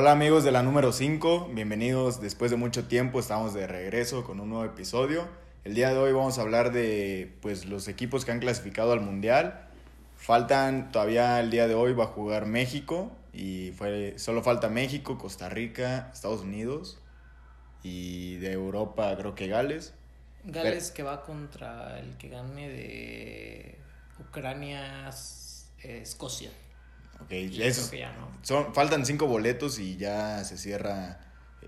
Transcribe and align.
Hola 0.00 0.12
amigos 0.12 0.44
de 0.44 0.50
la 0.50 0.62
número 0.62 0.92
5, 0.92 1.50
bienvenidos 1.52 2.22
después 2.22 2.50
de 2.50 2.56
mucho 2.56 2.88
tiempo, 2.88 3.20
estamos 3.20 3.52
de 3.52 3.66
regreso 3.66 4.24
con 4.24 4.40
un 4.40 4.48
nuevo 4.48 4.64
episodio. 4.64 5.28
El 5.62 5.74
día 5.74 5.90
de 5.90 5.98
hoy 5.98 6.10
vamos 6.14 6.38
a 6.38 6.40
hablar 6.40 6.72
de 6.72 7.36
pues 7.42 7.66
los 7.66 7.86
equipos 7.86 8.24
que 8.24 8.32
han 8.32 8.40
clasificado 8.40 8.92
al 8.92 9.02
Mundial. 9.02 9.68
Faltan 10.16 10.90
todavía 10.90 11.38
el 11.38 11.50
día 11.50 11.68
de 11.68 11.74
hoy 11.74 11.92
va 11.92 12.04
a 12.04 12.06
jugar 12.06 12.46
México 12.46 13.12
y 13.34 13.72
fue 13.72 14.14
solo 14.16 14.42
falta 14.42 14.70
México, 14.70 15.18
Costa 15.18 15.50
Rica, 15.50 16.08
Estados 16.14 16.40
Unidos 16.40 16.98
y 17.82 18.36
de 18.36 18.52
Europa 18.52 19.14
creo 19.18 19.34
que 19.34 19.48
Gales. 19.48 19.92
Gales 20.44 20.92
que 20.92 21.02
va 21.02 21.24
contra 21.24 21.98
el 21.98 22.16
que 22.16 22.30
gane 22.30 22.70
de 22.70 23.78
Ucrania, 24.18 25.10
eh, 25.82 26.00
Escocia. 26.00 26.48
Ok, 27.22 27.32
eso, 27.32 27.90
son, 28.42 28.74
faltan 28.74 29.04
cinco 29.04 29.26
boletos 29.26 29.78
y 29.78 29.96
ya 29.96 30.42
se 30.44 30.56
cierra 30.56 31.20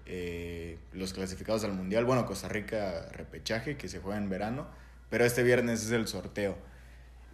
eh, 0.07 0.79
los 0.93 1.13
clasificados 1.13 1.65
al 1.65 1.73
Mundial. 1.73 2.05
Bueno, 2.05 2.27
Costa 2.27 2.49
Rica 2.49 3.09
repechaje 3.13 3.77
que 3.77 3.89
se 3.89 3.99
juega 3.99 4.19
en 4.19 4.29
verano, 4.29 4.67
pero 5.11 5.25
este 5.25 5.43
viernes 5.43 5.85
es 5.85 5.91
el 5.91 6.09
sorteo. 6.09 6.57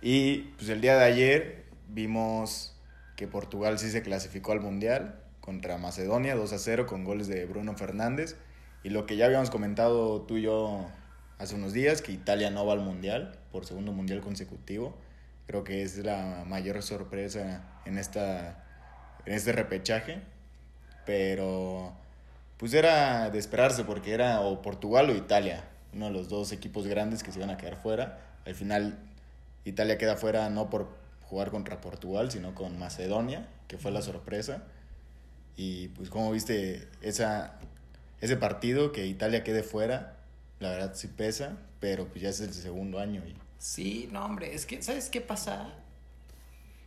Y 0.00 0.38
pues 0.56 0.68
el 0.68 0.80
día 0.80 0.96
de 0.96 1.04
ayer 1.04 1.64
vimos 1.88 2.76
que 3.16 3.26
Portugal 3.26 3.78
sí 3.78 3.90
se 3.90 4.02
clasificó 4.02 4.52
al 4.52 4.60
Mundial 4.60 5.20
contra 5.40 5.78
Macedonia 5.78 6.36
2 6.36 6.52
a 6.52 6.58
0 6.58 6.86
con 6.86 7.04
goles 7.04 7.26
de 7.26 7.44
Bruno 7.46 7.74
Fernández. 7.74 8.36
Y 8.84 8.90
lo 8.90 9.06
que 9.06 9.16
ya 9.16 9.26
habíamos 9.26 9.50
comentado 9.50 10.22
tú 10.22 10.36
y 10.36 10.42
yo 10.42 10.86
hace 11.38 11.54
unos 11.54 11.72
días, 11.72 12.02
que 12.02 12.12
Italia 12.12 12.50
no 12.50 12.66
va 12.66 12.74
al 12.74 12.80
Mundial 12.80 13.38
por 13.50 13.64
segundo 13.64 13.92
Mundial 13.92 14.20
consecutivo. 14.20 14.96
Creo 15.48 15.64
que 15.64 15.82
es 15.82 15.96
la 16.04 16.44
mayor 16.46 16.82
sorpresa 16.82 17.64
en, 17.86 17.96
esta, 17.96 18.64
en 19.24 19.32
este 19.32 19.52
repechaje. 19.52 20.20
Pero 21.06 21.94
pues 22.58 22.74
era 22.74 23.30
de 23.30 23.38
esperarse 23.38 23.82
porque 23.84 24.12
era 24.12 24.42
o 24.42 24.60
Portugal 24.60 25.08
o 25.08 25.14
Italia, 25.14 25.64
uno 25.94 26.06
de 26.06 26.12
los 26.12 26.28
dos 26.28 26.52
equipos 26.52 26.86
grandes 26.86 27.22
que 27.22 27.32
se 27.32 27.38
iban 27.38 27.48
a 27.48 27.56
quedar 27.56 27.76
fuera. 27.76 28.18
Al 28.44 28.54
final 28.54 28.98
Italia 29.64 29.96
queda 29.96 30.16
fuera 30.16 30.50
no 30.50 30.68
por 30.68 30.88
jugar 31.22 31.50
contra 31.50 31.80
Portugal, 31.80 32.30
sino 32.30 32.54
con 32.54 32.78
Macedonia, 32.78 33.48
que 33.68 33.78
fue 33.78 33.90
la 33.90 34.02
sorpresa. 34.02 34.64
Y 35.56 35.88
pues 35.88 36.10
como 36.10 36.30
viste 36.30 36.88
esa, 37.00 37.54
ese 38.20 38.36
partido, 38.36 38.92
que 38.92 39.06
Italia 39.06 39.44
quede 39.44 39.62
fuera, 39.62 40.16
la 40.60 40.68
verdad 40.68 40.92
sí 40.94 41.08
pesa, 41.08 41.56
pero 41.80 42.06
pues 42.08 42.20
ya 42.20 42.28
es 42.28 42.40
el 42.40 42.52
segundo 42.52 42.98
año. 42.98 43.22
Y... 43.26 43.47
Sí, 43.58 44.08
no 44.12 44.24
hombre, 44.24 44.54
es 44.54 44.66
que, 44.66 44.82
¿sabes 44.82 45.10
qué 45.10 45.20
pasa? 45.20 45.74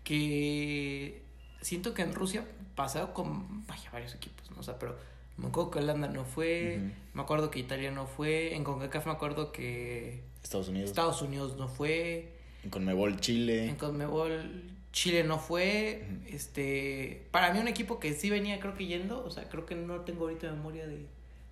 Que 0.04 1.22
siento 1.62 1.94
que 1.94 2.02
en 2.02 2.14
Rusia 2.14 2.46
pasado 2.76 3.14
con, 3.14 3.66
vaya, 3.68 3.90
varios 3.92 4.16
equipos, 4.16 4.50
¿no? 4.52 4.60
O 4.60 4.64
sea, 4.64 4.80
pero 4.80 4.98
me 5.38 5.48
acuerdo 5.48 5.72
que 5.72 5.80
Holanda 5.80 6.08
no 6.08 6.24
fue, 6.24 6.80
me 7.14 7.22
acuerdo 7.22 7.52
que 7.52 7.60
Italia 7.60 7.92
no 7.92 8.08
fue, 8.08 8.56
en 8.56 8.64
CONCACAF 8.64 9.06
me 9.06 9.12
acuerdo 9.12 9.52
que... 9.52 10.24
Estados 10.44 10.70
Unidos. 10.70 10.90
Estados 10.90 11.22
Unidos 11.22 11.58
no 11.58 11.68
fue. 11.68 12.34
En 12.64 12.70
CONMEBOL 12.70 13.20
Chile. 13.20 13.68
En 13.68 13.76
CONMEBOL 13.76 14.72
Chile 14.92 15.24
no 15.24 15.40
fue. 15.40 16.08
Este, 16.28 17.28
para 17.32 17.54
mí 17.54 17.60
un 17.60 17.68
equipo 17.68 18.00
que 18.00 18.14
sí 18.14 18.30
venía 18.30 18.60
creo 18.60 18.76
que 18.76 18.88
yendo, 18.88 19.24
o 19.24 19.30
sea, 19.30 19.48
creo 19.50 19.66
que 19.66 19.76
no 19.76 20.02
tengo 20.02 20.24
ahorita 20.24 20.52
memoria 20.52 20.88
de 20.88 21.06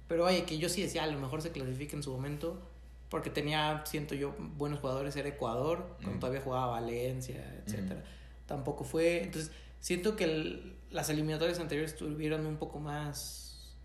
pero 0.10 0.24
vaya, 0.24 0.44
que 0.44 0.58
yo 0.58 0.70
sí 0.70 0.82
decía, 0.82 1.04
a 1.04 1.08
lo 1.08 1.20
mejor 1.20 1.44
se 1.44 1.52
clasifica 1.52 1.96
en 1.96 2.02
su 2.02 2.12
momento, 2.12 2.60
porque 3.10 3.30
tenía, 3.30 3.84
siento 3.86 4.16
yo, 4.16 4.36
buenos 4.38 4.80
jugadores, 4.80 5.16
era 5.16 5.30
Ecuador, 5.30 5.98
cuando 6.02 6.20
todavía 6.20 6.42
jugaba 6.42 6.68
Valencia, 6.68 7.44
etcétera. 7.66 8.04
Tampoco 8.46 8.84
fue, 8.84 9.24
entonces, 9.24 9.52
siento 9.80 10.16
que 10.16 10.76
las 10.92 11.10
eliminatorias 11.10 11.60
anteriores 11.60 11.94
estuvieron 11.94 12.46
un 12.46 12.58
poco 12.58 12.80
más 12.80 13.76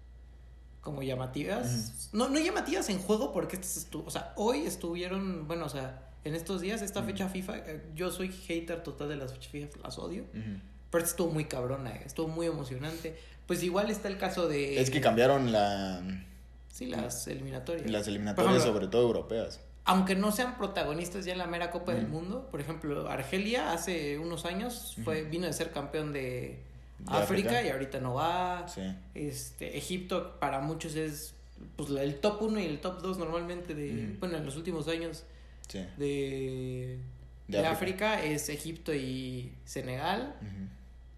como 0.80 1.02
llamativas. 1.02 2.10
No, 2.12 2.28
no 2.28 2.38
llamativas 2.38 2.88
en 2.90 2.98
juego, 2.98 3.32
porque 3.32 3.56
estas 3.56 3.78
estuvo, 3.78 4.06
o 4.06 4.10
sea, 4.10 4.32
hoy 4.36 4.66
estuvieron, 4.66 5.48
bueno, 5.48 5.64
o 5.64 5.70
sea, 5.70 6.10
en 6.24 6.34
estos 6.34 6.60
días, 6.60 6.82
esta 6.82 7.02
fecha 7.02 7.28
FIFA, 7.28 7.58
eh, 7.58 7.82
yo 7.94 8.10
soy 8.10 8.30
hater 8.30 8.82
total 8.82 9.08
de 9.08 9.16
las 9.16 9.32
fechas 9.32 9.48
FIFA, 9.48 9.78
las 9.82 9.98
odio. 9.98 10.24
Pero 10.90 11.04
estuvo 11.04 11.30
muy 11.30 11.46
cabrona, 11.46 11.90
eh, 11.90 12.02
estuvo 12.06 12.28
muy 12.28 12.46
emocionante. 12.46 13.18
Pues 13.46 13.62
igual 13.62 13.90
está 13.90 14.08
el 14.08 14.16
caso 14.16 14.48
de... 14.48 14.80
Es 14.80 14.90
que 14.90 15.00
cambiaron 15.00 15.52
la... 15.52 16.02
Sí, 16.74 16.86
las 16.86 17.28
eliminatorias. 17.28 17.88
Las 17.88 18.08
eliminatorias, 18.08 18.64
sobre 18.64 18.88
todo 18.88 19.02
europeas. 19.02 19.60
Aunque 19.84 20.16
no 20.16 20.32
sean 20.32 20.58
protagonistas 20.58 21.24
ya 21.24 21.30
en 21.30 21.38
la 21.38 21.46
mera 21.46 21.70
Copa 21.70 21.94
del 21.94 22.08
Mundo. 22.08 22.48
Por 22.50 22.60
ejemplo, 22.60 23.08
Argelia 23.08 23.72
hace 23.72 24.18
unos 24.18 24.44
años 24.44 24.96
fue, 25.04 25.22
vino 25.22 25.46
de 25.46 25.52
ser 25.52 25.70
campeón 25.70 26.12
de, 26.12 26.58
África, 27.06 27.62
y 27.62 27.68
ahorita 27.68 28.00
no 28.00 28.14
va. 28.14 28.66
Sí. 28.66 28.82
Este, 29.14 29.78
Egipto 29.78 30.40
para 30.40 30.58
muchos 30.58 30.96
es 30.96 31.34
pues, 31.76 31.90
el 31.90 32.16
top 32.16 32.42
1 32.42 32.58
y 32.58 32.64
el 32.64 32.80
top 32.80 33.02
2 33.02 33.18
normalmente 33.18 33.72
de... 33.72 34.16
Bueno, 34.18 34.36
en 34.36 34.44
los 34.44 34.56
últimos 34.56 34.88
años 34.88 35.22
de, 35.96 36.98
de, 37.46 37.66
África. 37.66 38.20
es 38.24 38.48
Egipto 38.48 38.92
y 38.92 39.52
Senegal. 39.64 40.34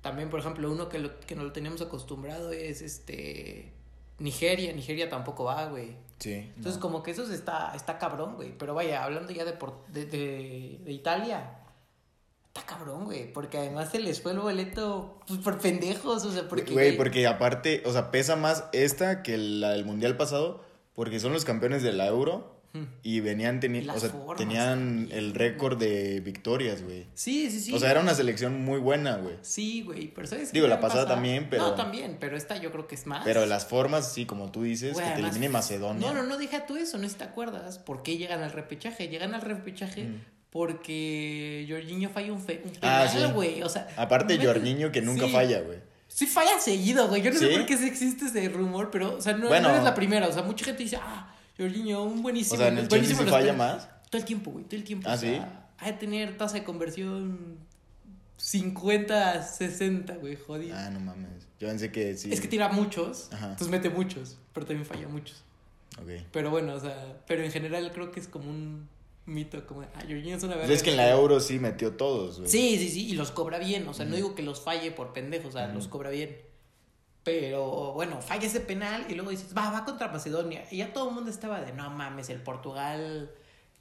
También, 0.03 0.29
por 0.29 0.41
ejemplo, 0.41 0.71
uno 0.71 0.91
que, 0.91 0.99
lo, 0.99 1.19
que 1.21 1.35
no 1.35 1.45
lo 1.45 1.53
teníamos 1.53 1.81
acostumbrado 1.81 2.53
es 2.53 2.83
este 2.83 3.73
Nigeria. 4.19 4.73
Nigeria 4.73 5.09
tampoco 5.09 5.45
va, 5.45 5.67
güey. 5.67 5.97
Sí. 6.19 6.53
Entonces, 6.57 6.81
como 6.81 7.03
que 7.03 7.11
eso 7.11 7.31
está, 7.31 7.73
está 7.75 7.99
cabrón, 7.99 8.37
güey. 8.37 8.57
Pero 8.57 8.75
vaya, 8.75 9.05
hablando 9.05 9.33
ya 9.33 9.45
de, 9.45 9.53
por, 9.53 9.87
de, 9.89 10.07
de, 10.07 10.93
Italia, 10.93 11.59
está 12.49 12.63
cabrón, 12.63 13.05
güey. 13.05 13.33
Porque 13.33 13.59
además 13.59 13.91
se 13.91 14.01
les 14.01 14.23
fue 14.23 14.33
el 14.33 14.41
boleto 14.41 15.21
pues, 15.27 15.41
por 15.41 15.59
pendejos, 15.59 16.25
o 16.25 16.33
sea, 16.33 16.49
porque... 16.49 16.73
Güey, 16.73 16.97
porque 16.97 17.27
aparte, 17.27 17.83
o 17.85 17.93
sea, 17.93 18.11
pesa 18.11 18.37
más 18.37 18.65
esta 18.73 19.23
que 19.23 19.37
la 19.37 19.71
del 19.71 19.85
Mundial 19.85 20.17
pasado, 20.17 20.65
porque 20.95 21.21
son 21.21 21.33
los 21.33 21.45
campeones 21.45 21.83
de 21.83 21.93
la 21.93 22.07
Euro 22.07 22.56
y 23.03 23.21
venían 23.21 23.61
o 23.95 23.99
sea, 23.99 24.11
tenían 24.37 25.09
el 25.11 25.35
récord 25.35 25.79
de 25.79 26.21
victorias, 26.21 26.83
güey. 26.83 27.07
Sí, 27.15 27.51
sí, 27.51 27.61
sí. 27.61 27.73
O 27.73 27.79
sea, 27.79 27.91
era 27.91 28.01
una 28.01 28.15
selección 28.15 28.65
muy 28.65 28.79
buena, 28.79 29.17
güey. 29.17 29.37
Sí, 29.43 29.83
güey, 29.83 30.09
pero 30.09 30.27
¿sabes 30.27 30.53
Digo, 30.53 30.67
la 30.67 30.81
pasada 30.81 31.07
también, 31.07 31.49
pero... 31.51 31.63
No, 31.63 31.75
también, 31.75 32.17
pero 32.21 32.37
esta 32.37 32.57
yo 32.57 32.73
creo 32.73 32.87
que 32.87 32.95
es 32.95 33.07
más. 33.07 33.25
Pero 33.25 33.47
las 33.47 33.67
formas, 33.67 34.13
sí, 34.13 34.27
como 34.27 34.51
tú 34.51 34.63
dices, 34.63 34.97
que 34.97 35.03
te 35.03 35.21
elimine 35.21 35.49
Macedonia. 35.49 36.07
No, 36.07 36.15
no, 36.15 36.23
no, 36.23 36.39
deja 36.39 36.67
tú 36.67 36.77
eso, 36.77 36.99
no 36.99 37.05
sé 37.05 37.11
si 37.11 37.17
te 37.17 37.25
acuerdas. 37.25 37.79
¿Por 37.79 38.03
qué 38.03 38.17
llegan 38.17 38.43
al 38.43 38.53
repechaje? 38.53 39.09
Llegan 39.09 39.35
al 39.35 39.43
repechaje... 39.43 40.09
Porque 40.49 41.67
Jorginho 41.69 42.09
falla 42.09 42.33
un, 42.33 42.41
fe, 42.41 42.63
un 42.65 42.73
ah, 42.81 43.31
güey. 43.35 43.63
O 43.63 43.69
sea. 43.69 43.89
Aparte, 43.99 44.39
Jorginho 44.43 44.91
que 44.91 45.03
nunca 45.03 45.29
falla, 45.29 45.61
güey. 45.61 45.81
Sí 46.09 46.27
falla 46.27 46.59
seguido, 46.59 47.09
güey. 47.09 47.21
Yo 47.21 47.31
no 47.31 47.39
sé 47.39 47.49
por 47.49 47.67
qué 47.67 47.75
existe 47.75 48.27
ese 48.27 48.49
rumor, 48.49 48.91
pero, 48.91 49.17
o 49.17 49.21
sea, 49.21 49.35
no, 49.35 49.49
no, 49.49 49.77
es 49.77 49.85
la 49.85 49.95
primera. 49.95 50.27
O 50.29 50.33
sea, 50.33 50.43
mucha 50.43 50.65
gente 50.65 50.83
dice, 50.83 50.99
ah, 51.03 51.35
Jorginho, 51.57 52.03
un 52.05 52.23
buenísimo. 52.23 52.55
O 52.55 52.59
sea, 52.59 52.69
en 52.69 52.79
el 52.79 52.89
Chelsea 52.89 53.17
se 53.17 53.27
falla 53.27 53.53
más. 53.53 53.89
Todo 54.11 54.21
el 54.21 54.25
tiempo, 54.25 54.51
güey, 54.51 54.65
todo 54.65 54.77
el 54.77 54.85
tiempo. 54.85 55.09
Ah, 55.09 55.15
o 55.15 55.19
sea, 55.19 55.31
sí. 55.31 55.43
Ha 55.79 55.87
de 55.87 55.93
tener 55.95 56.37
tasa 56.37 56.55
de 56.55 56.65
conversión 56.65 57.59
50, 58.37 59.43
60, 59.43 60.17
güey, 60.17 60.37
jodido. 60.37 60.77
Ah, 60.77 60.91
no 60.91 61.01
mames. 61.01 61.47
Yo 61.59 61.69
pensé 61.69 61.91
que 61.91 62.17
sí. 62.17 62.33
Es 62.33 62.41
que 62.41 62.49
tira 62.49 62.69
muchos, 62.69 63.29
Ajá. 63.33 63.47
entonces 63.47 63.69
mete 63.69 63.91
muchos, 63.91 64.37
pero 64.53 64.67
también 64.67 64.87
falla 64.87 65.09
muchos. 65.09 65.43
Ok. 66.01 66.23
Pero 66.33 66.51
bueno, 66.51 66.75
o 66.75 66.81
sea, 66.81 67.17
pero 67.27 67.43
en 67.43 67.51
general 67.51 67.91
creo 67.93 68.11
que 68.13 68.21
es 68.21 68.29
como 68.29 68.51
un 68.51 68.89
mito, 69.25 69.67
como 69.67 69.83
ah, 69.83 69.89
Jorginho 70.01 70.37
es 70.37 70.43
una 70.43 70.55
verdad. 70.55 70.69
Pues 70.69 70.79
es 70.79 70.83
que 70.83 70.91
en 70.91 70.99
la 70.99 71.11
Euro 71.11 71.41
sí 71.41 71.59
metió 71.59 71.93
todos, 71.93 72.39
güey. 72.39 72.51
Sí, 72.51 72.77
sí, 72.79 72.91
sí, 72.91 73.07
y 73.09 73.15
los 73.15 73.31
cobra 73.31 73.59
bien, 73.59 73.89
o 73.89 73.95
sea, 73.95 74.05
no 74.05 74.17
digo 74.17 74.35
que 74.35 74.43
los 74.43 74.61
falle 74.61 74.91
por 74.91 75.13
pendejos, 75.13 75.49
o 75.49 75.53
sea, 75.53 75.69
los 75.69 75.89
cobra 75.89 76.11
bien. 76.11 76.37
Pero 77.27 77.93
bueno, 77.93 78.23
falla 78.23 78.47
ese 78.47 78.61
penal 78.61 79.05
y 79.09 79.15
luego 79.15 79.31
dices, 79.31 79.53
va, 79.53 79.73
va 79.73 79.85
contra 79.85 80.07
Macedonia. 80.07 80.65
Y 80.71 80.77
ya 80.77 80.93
todo 80.93 81.09
el 81.09 81.15
mundo 81.17 81.29
estaba 81.29 81.61
de, 81.61 81.73
no 81.73 81.91
mames, 81.91 82.31
el 82.31 82.41
Portugal, 82.41 83.33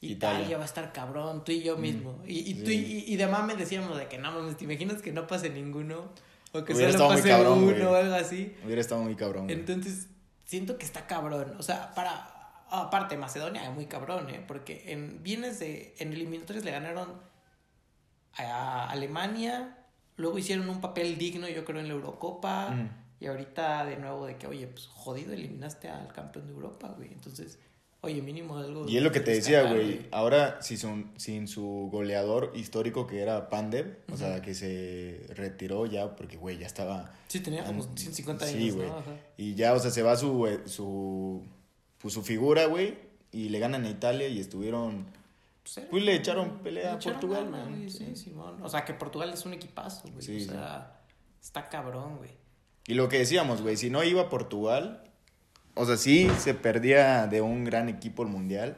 Italia, 0.01 0.57
va 0.57 0.63
a 0.63 0.65
estar 0.65 0.91
cabrón, 0.91 1.43
tú 1.43 1.51
y 1.51 1.61
yo 1.61 1.77
mm, 1.77 1.79
mismo. 1.79 2.23
y, 2.25 2.39
y, 2.39 2.53
tú, 2.55 2.71
y, 2.71 3.15
de 3.15 3.27
mames 3.27 3.59
decíamos 3.59 3.99
de 3.99 4.07
que 4.07 4.17
no 4.17 4.31
mames, 4.31 4.57
¿te 4.57 4.63
imaginas 4.63 4.99
que 5.03 5.11
no 5.11 5.27
pase 5.27 5.51
ninguno? 5.51 6.11
O 6.53 6.63
que 6.63 6.73
solo 6.73 7.07
pase 7.07 7.35
uno 7.35 7.91
o 7.91 7.93
algo 7.93 8.15
así. 8.15 8.51
Hubiera 8.65 8.81
estado 8.81 9.03
muy 9.03 9.15
cabrón. 9.15 9.47
Entonces, 9.51 10.07
siento 10.43 10.79
que 10.79 10.85
está 10.85 11.05
cabrón. 11.05 11.53
O 11.59 11.63
sea, 11.63 11.93
para. 11.93 12.31
Aparte, 12.71 13.15
Macedonia 13.15 13.63
es 13.63 13.75
muy 13.75 13.85
cabrón, 13.85 14.27
¿eh? 14.31 14.43
Porque 14.47 14.85
en 14.87 15.21
vienes 15.21 15.59
de. 15.59 15.93
En 15.99 16.13
eliminatorios 16.13 16.65
le 16.65 16.71
ganaron 16.71 17.21
a 18.37 18.89
Alemania. 18.89 19.77
Luego 20.17 20.39
hicieron 20.39 20.67
un 20.67 20.81
papel 20.81 21.19
digno, 21.19 21.47
yo 21.47 21.63
creo, 21.63 21.79
en 21.79 21.89
la 21.89 21.93
Eurocopa. 21.93 22.71
Mm. 22.71 23.04
Y 23.19 23.27
ahorita 23.27 23.85
de 23.85 23.97
nuevo 23.97 24.25
de 24.25 24.37
que, 24.37 24.47
oye, 24.47 24.67
pues 24.67 24.87
jodido, 24.87 25.33
eliminaste 25.33 25.89
al 25.89 26.11
campeón 26.11 26.47
de 26.47 26.53
Europa, 26.53 26.93
güey. 26.97 27.11
Entonces, 27.13 27.59
oye, 28.01 28.21
mínimo 28.21 28.57
algo. 28.57 28.87
Y 28.87 28.97
es 28.97 29.03
lo 29.03 29.11
que 29.11 29.19
te 29.19 29.31
decía, 29.31 29.63
güey. 29.63 30.07
Ahora, 30.11 30.61
si 30.61 30.77
son, 30.77 31.11
sin 31.17 31.47
su 31.47 31.89
goleador 31.91 32.51
histórico 32.55 33.07
que 33.07 33.21
era 33.21 33.49
Pandev, 33.49 33.99
o 34.11 34.17
sea, 34.17 34.41
que 34.41 34.53
se 34.53 35.25
retiró 35.29 35.85
ya 35.85 36.15
porque, 36.15 36.37
güey, 36.37 36.57
ya 36.57 36.67
estaba. 36.67 37.11
Sí, 37.27 37.39
tenía 37.39 37.63
como 37.63 37.83
150 37.83 38.45
años. 38.45 38.57
Sí, 38.57 38.69
güey. 38.71 38.89
Y 39.37 39.55
ya, 39.55 39.73
o 39.73 39.79
sea, 39.79 39.91
se 39.91 40.03
va 40.03 40.15
su, 40.17 40.45
eh, 40.47 40.61
su, 40.65 41.43
pues, 41.97 42.13
su 42.13 42.21
figura, 42.21 42.65
güey. 42.65 42.97
Y 43.31 43.49
le 43.49 43.59
ganan 43.59 43.85
a 43.85 43.89
Italia 43.89 44.27
y 44.27 44.39
estuvieron. 44.39 45.05
Pues, 45.63 45.87
pues 45.89 46.03
le 46.03 46.15
echaron 46.15 46.59
pelea 46.59 46.93
a 46.93 46.99
Portugal, 46.99 47.49
güey. 47.49 47.89
Sí, 47.89 48.15
Simón. 48.15 48.61
O 48.61 48.69
sea, 48.69 48.85
que 48.85 48.93
Portugal 48.93 49.31
es 49.33 49.45
un 49.45 49.53
equipazo, 49.53 50.03
güey. 50.09 50.43
o 50.43 50.45
sea, 50.45 51.01
está 51.41 51.69
cabrón, 51.69 52.17
güey. 52.17 52.44
Y 52.87 52.93
lo 52.93 53.09
que 53.09 53.17
decíamos, 53.17 53.61
güey, 53.61 53.77
si 53.77 53.89
no 53.89 54.03
iba 54.03 54.23
a 54.23 54.29
Portugal, 54.29 55.03
o 55.73 55.85
sea, 55.85 55.97
sí 55.97 56.29
se 56.39 56.53
perdía 56.53 57.27
de 57.27 57.41
un 57.41 57.65
gran 57.65 57.89
equipo 57.89 58.23
el 58.23 58.29
mundial, 58.29 58.77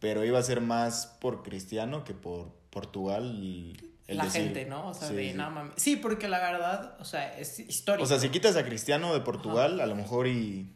pero 0.00 0.24
iba 0.24 0.38
a 0.38 0.42
ser 0.42 0.60
más 0.60 1.06
por 1.20 1.42
Cristiano 1.42 2.04
que 2.04 2.14
por 2.14 2.52
Portugal. 2.70 3.76
El 4.06 4.16
la 4.16 4.30
gente, 4.30 4.64
¿no? 4.64 4.88
O 4.88 4.94
sea, 4.94 5.08
sí, 5.08 5.14
de 5.14 5.34
nada 5.34 5.50
mames. 5.50 5.74
Sí, 5.76 5.96
porque 5.96 6.28
la 6.28 6.38
verdad, 6.38 6.96
o 7.00 7.04
sea, 7.04 7.38
es 7.38 7.58
histórico. 7.60 8.04
O 8.04 8.06
sea, 8.06 8.18
si 8.18 8.28
quitas 8.28 8.56
a 8.56 8.64
Cristiano 8.64 9.12
de 9.12 9.20
Portugal, 9.20 9.80
a 9.80 9.86
lo 9.86 9.94
mejor 9.94 10.26
y. 10.26 10.72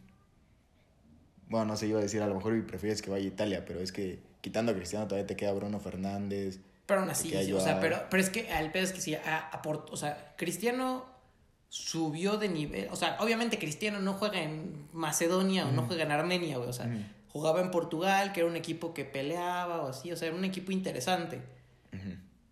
Bueno, 1.49 1.67
no 1.67 1.77
sé, 1.77 1.87
iba 1.87 2.01
a 2.01 2.03
decir, 2.03 2.23
a 2.23 2.27
lo 2.27 2.35
mejor 2.35 2.57
y 2.57 2.63
prefieres 2.63 3.03
que 3.03 3.11
vaya 3.11 3.25
a 3.25 3.29
Italia, 3.29 3.65
pero 3.65 3.81
es 3.81 3.93
que 3.93 4.21
quitando 4.41 4.73
a 4.73 4.75
Cristiano 4.75 5.07
todavía 5.07 5.27
te 5.27 5.37
queda 5.37 5.53
Bruno 5.53 5.79
Fernández. 5.79 6.61
Pero 6.87 7.01
aún 7.01 7.11
así, 7.11 7.35
o 7.53 7.61
sea, 7.61 7.81
pero, 7.81 7.99
pero 8.11 8.23
es 8.23 8.31
que 8.31 8.49
el 8.49 8.71
pedo 8.71 8.85
es 8.85 8.93
que 8.93 9.01
sí, 9.01 9.15
a, 9.15 9.39
a 9.39 9.63
o 9.65 9.97
sea, 9.97 10.35
Cristiano 10.37 11.16
subió 11.77 12.39
de 12.39 12.49
nivel. 12.49 12.89
O 12.91 12.97
sea, 12.97 13.17
obviamente 13.21 13.59
Cristiano 13.59 14.01
no 14.01 14.15
juega 14.15 14.43
en 14.43 14.89
Macedonia 14.93 15.67
o 15.67 15.73
no 15.73 15.83
juega 15.83 16.05
en 16.05 16.11
Armenia, 16.11 16.57
güey. 16.57 16.69
O 16.69 16.73
sea, 16.73 16.91
jugaba 17.29 17.61
en 17.61 17.71
Portugal, 17.71 18.33
que 18.33 18.41
era 18.41 18.49
un 18.49 18.57
equipo 18.57 18.95
que 18.95 19.05
peleaba 19.05 19.83
o 19.83 19.89
así. 19.89 20.11
O 20.11 20.17
sea, 20.17 20.29
era 20.29 20.37
un 20.37 20.45
equipo 20.45 20.73
interesante. 20.73 21.43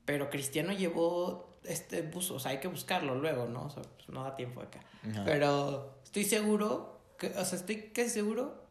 Pero 0.05 0.31
Cristiano 0.31 0.73
llevó 0.73 1.59
este 1.65 2.03
bus, 2.03 2.31
o 2.31 2.39
sea, 2.39 2.51
hay 2.51 2.59
que 2.59 2.69
buscarlo 2.69 3.15
luego, 3.15 3.47
¿no? 3.47 3.65
O 3.65 3.71
sea, 3.71 3.83
pues 3.83 4.09
no 4.11 4.23
da 4.23 4.37
tiempo 4.37 4.61
acá. 4.61 4.81
Pero 5.25 5.99
estoy 6.05 6.25
seguro, 6.25 7.01
que, 7.19 7.29
o 7.29 7.45
sea, 7.45 7.59
estoy 7.59 7.91
casi 7.95 8.11
seguro 8.11 8.63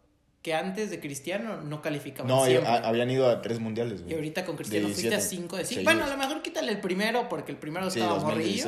que 0.44 0.54
antes 0.54 0.92
de 0.92 1.00
Cristiano 1.00 1.62
no 1.62 1.82
calificaban 1.82 2.28
No, 2.28 2.44
habían 2.44 3.10
ido 3.10 3.30
a 3.30 3.42
tres 3.42 3.60
mundiales, 3.60 4.02
güey. 4.02 4.14
Y 4.14 4.16
ahorita 4.16 4.46
con 4.46 4.56
Cristiano 4.56 4.90
fuiste 4.90 5.16
a 5.16 5.22
cinco 5.22 5.58
de 5.58 5.66
cinco. 5.66 5.84
Bueno, 5.86 6.04
a 6.04 6.08
lo 6.08 6.18
mejor 6.18 6.42
quítale 6.42 6.72
el 6.72 6.80
primero 6.80 7.28
porque 7.30 7.52
el 7.52 7.58
primero 7.58 7.88
estaba 7.88 8.20
morrillo. 8.20 8.68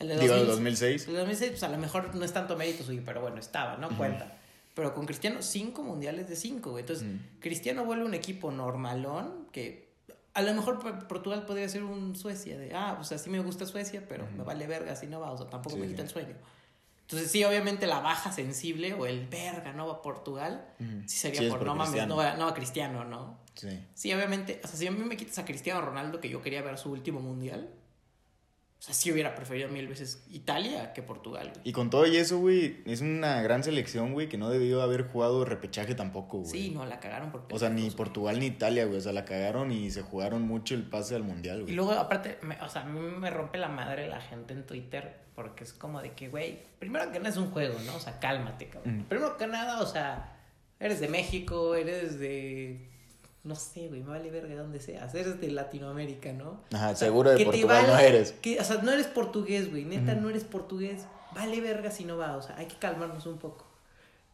El 0.00 0.08
de 0.08 0.18
Digo, 0.18 0.34
2006. 0.34 1.08
El 1.08 1.14
2006, 1.14 1.50
pues 1.50 1.62
a 1.62 1.68
lo 1.68 1.78
mejor 1.78 2.14
no 2.14 2.24
es 2.24 2.32
tanto 2.32 2.56
mérito 2.56 2.82
suyo, 2.82 3.02
pero 3.04 3.20
bueno, 3.20 3.38
estaba, 3.38 3.76
¿no? 3.76 3.96
Cuenta. 3.96 4.36
Pero 4.74 4.94
con 4.94 5.04
Cristiano, 5.04 5.42
cinco 5.42 5.82
mundiales 5.82 6.28
de 6.28 6.36
cinco, 6.36 6.70
güey. 6.70 6.82
Entonces, 6.82 7.06
Cristiano 7.40 7.84
vuelve 7.84 8.04
un 8.04 8.14
equipo 8.14 8.50
normalón 8.50 9.46
que 9.52 9.90
a 10.32 10.42
lo 10.42 10.54
mejor 10.54 10.78
Portugal 11.06 11.44
podría 11.44 11.68
ser 11.68 11.82
un 11.82 12.16
Suecia 12.16 12.58
de, 12.58 12.74
ah, 12.74 12.94
pues 12.96 13.12
así 13.12 13.28
me 13.30 13.40
gusta 13.40 13.66
Suecia, 13.66 14.04
pero 14.08 14.26
me 14.36 14.44
vale 14.44 14.66
verga 14.66 14.96
si 14.96 15.06
no 15.06 15.20
va, 15.20 15.32
o 15.32 15.36
sea, 15.36 15.48
tampoco 15.48 15.76
me 15.76 15.86
quita 15.86 16.02
el 16.02 16.08
sueño. 16.08 16.34
Entonces, 17.02 17.30
sí, 17.30 17.42
obviamente 17.42 17.88
la 17.88 17.98
baja 17.98 18.30
sensible 18.30 18.94
o 18.94 19.04
el 19.04 19.26
verga 19.26 19.72
no 19.72 19.88
va 19.88 19.94
a 19.94 20.02
Portugal, 20.02 20.64
sí 21.06 21.16
sería 21.16 21.50
por, 21.50 21.66
no 21.66 21.74
mames, 21.74 22.06
no 22.06 22.16
va, 22.16 22.36
no 22.36 22.46
a 22.46 22.54
Cristiano, 22.54 23.04
¿no? 23.04 23.38
Sí. 23.54 23.84
Sí, 23.94 24.14
obviamente, 24.14 24.60
o 24.62 24.68
sea, 24.68 24.76
si 24.76 24.86
a 24.86 24.92
mí 24.92 25.04
me 25.04 25.16
quitas 25.16 25.38
a 25.40 25.44
Cristiano 25.44 25.80
Ronaldo, 25.80 26.20
que 26.20 26.28
yo 26.28 26.40
quería 26.40 26.62
ver 26.62 26.78
su 26.78 26.92
último 26.92 27.18
mundial, 27.18 27.68
o 28.80 28.82
sea, 28.82 28.94
sí 28.94 29.12
hubiera 29.12 29.34
preferido 29.34 29.68
mil 29.68 29.86
veces 29.86 30.24
Italia 30.30 30.94
que 30.94 31.02
Portugal. 31.02 31.52
Y 31.64 31.72
con 31.72 31.90
todo 31.90 32.06
y 32.06 32.16
eso, 32.16 32.38
güey, 32.38 32.78
es 32.86 33.02
una 33.02 33.42
gran 33.42 33.62
selección, 33.62 34.14
güey, 34.14 34.30
que 34.30 34.38
no 34.38 34.48
debió 34.48 34.80
haber 34.80 35.02
jugado 35.06 35.44
repechaje 35.44 35.94
tampoco, 35.94 36.38
güey. 36.38 36.50
Sí, 36.50 36.70
no, 36.70 36.86
la 36.86 36.98
cagaron 36.98 37.30
por 37.30 37.46
O 37.52 37.58
sea, 37.58 37.68
ni 37.68 37.90
Portugal 37.90 38.40
ni 38.40 38.46
Italia, 38.46 38.86
güey, 38.86 38.96
o 38.96 39.00
sea, 39.02 39.12
la 39.12 39.26
cagaron 39.26 39.70
y 39.70 39.90
se 39.90 40.00
jugaron 40.00 40.48
mucho 40.48 40.74
el 40.74 40.84
pase 40.84 41.14
al 41.14 41.24
Mundial, 41.24 41.60
güey. 41.60 41.74
Y 41.74 41.76
luego, 41.76 41.92
aparte, 41.92 42.38
o 42.64 42.68
sea, 42.70 42.80
a 42.80 42.84
mí 42.86 42.98
me 42.98 43.28
rompe 43.28 43.58
la 43.58 43.68
madre 43.68 44.08
la 44.08 44.22
gente 44.22 44.54
en 44.54 44.64
Twitter 44.64 45.14
porque 45.34 45.64
es 45.64 45.74
como 45.74 46.00
de 46.00 46.12
que, 46.12 46.30
güey, 46.30 46.58
primero 46.78 47.12
que 47.12 47.18
nada 47.18 47.28
es 47.28 47.36
un 47.36 47.50
juego, 47.50 47.78
¿no? 47.84 47.96
O 47.96 48.00
sea, 48.00 48.18
cálmate, 48.18 48.70
cabrón. 48.70 49.04
Primero 49.06 49.36
que 49.36 49.46
nada, 49.46 49.82
o 49.82 49.86
sea, 49.86 50.38
eres 50.78 51.00
de 51.00 51.08
México, 51.08 51.74
eres 51.74 52.18
de 52.18 52.88
no 53.42 53.54
sé, 53.54 53.88
güey, 53.88 54.02
me 54.02 54.10
vale 54.10 54.30
verga 54.30 54.54
donde 54.54 54.80
seas. 54.80 55.14
Eres 55.14 55.40
de 55.40 55.50
Latinoamérica, 55.50 56.32
¿no? 56.32 56.60
Ajá, 56.72 56.94
seguro 56.94 57.30
de 57.30 57.44
Portugal 57.44 57.86
no 57.86 57.98
eres. 57.98 58.32
Que, 58.32 58.60
o 58.60 58.64
sea, 58.64 58.82
no 58.82 58.92
eres 58.92 59.06
portugués, 59.06 59.70
güey. 59.70 59.84
Neta, 59.84 60.14
no 60.14 60.28
eres 60.28 60.44
portugués. 60.44 61.06
Vale 61.34 61.60
verga 61.60 61.90
si 61.90 62.04
no 62.04 62.18
va. 62.18 62.36
O 62.36 62.42
sea, 62.42 62.56
hay 62.56 62.66
que 62.66 62.76
calmarnos 62.76 63.26
un 63.26 63.38
poco. 63.38 63.66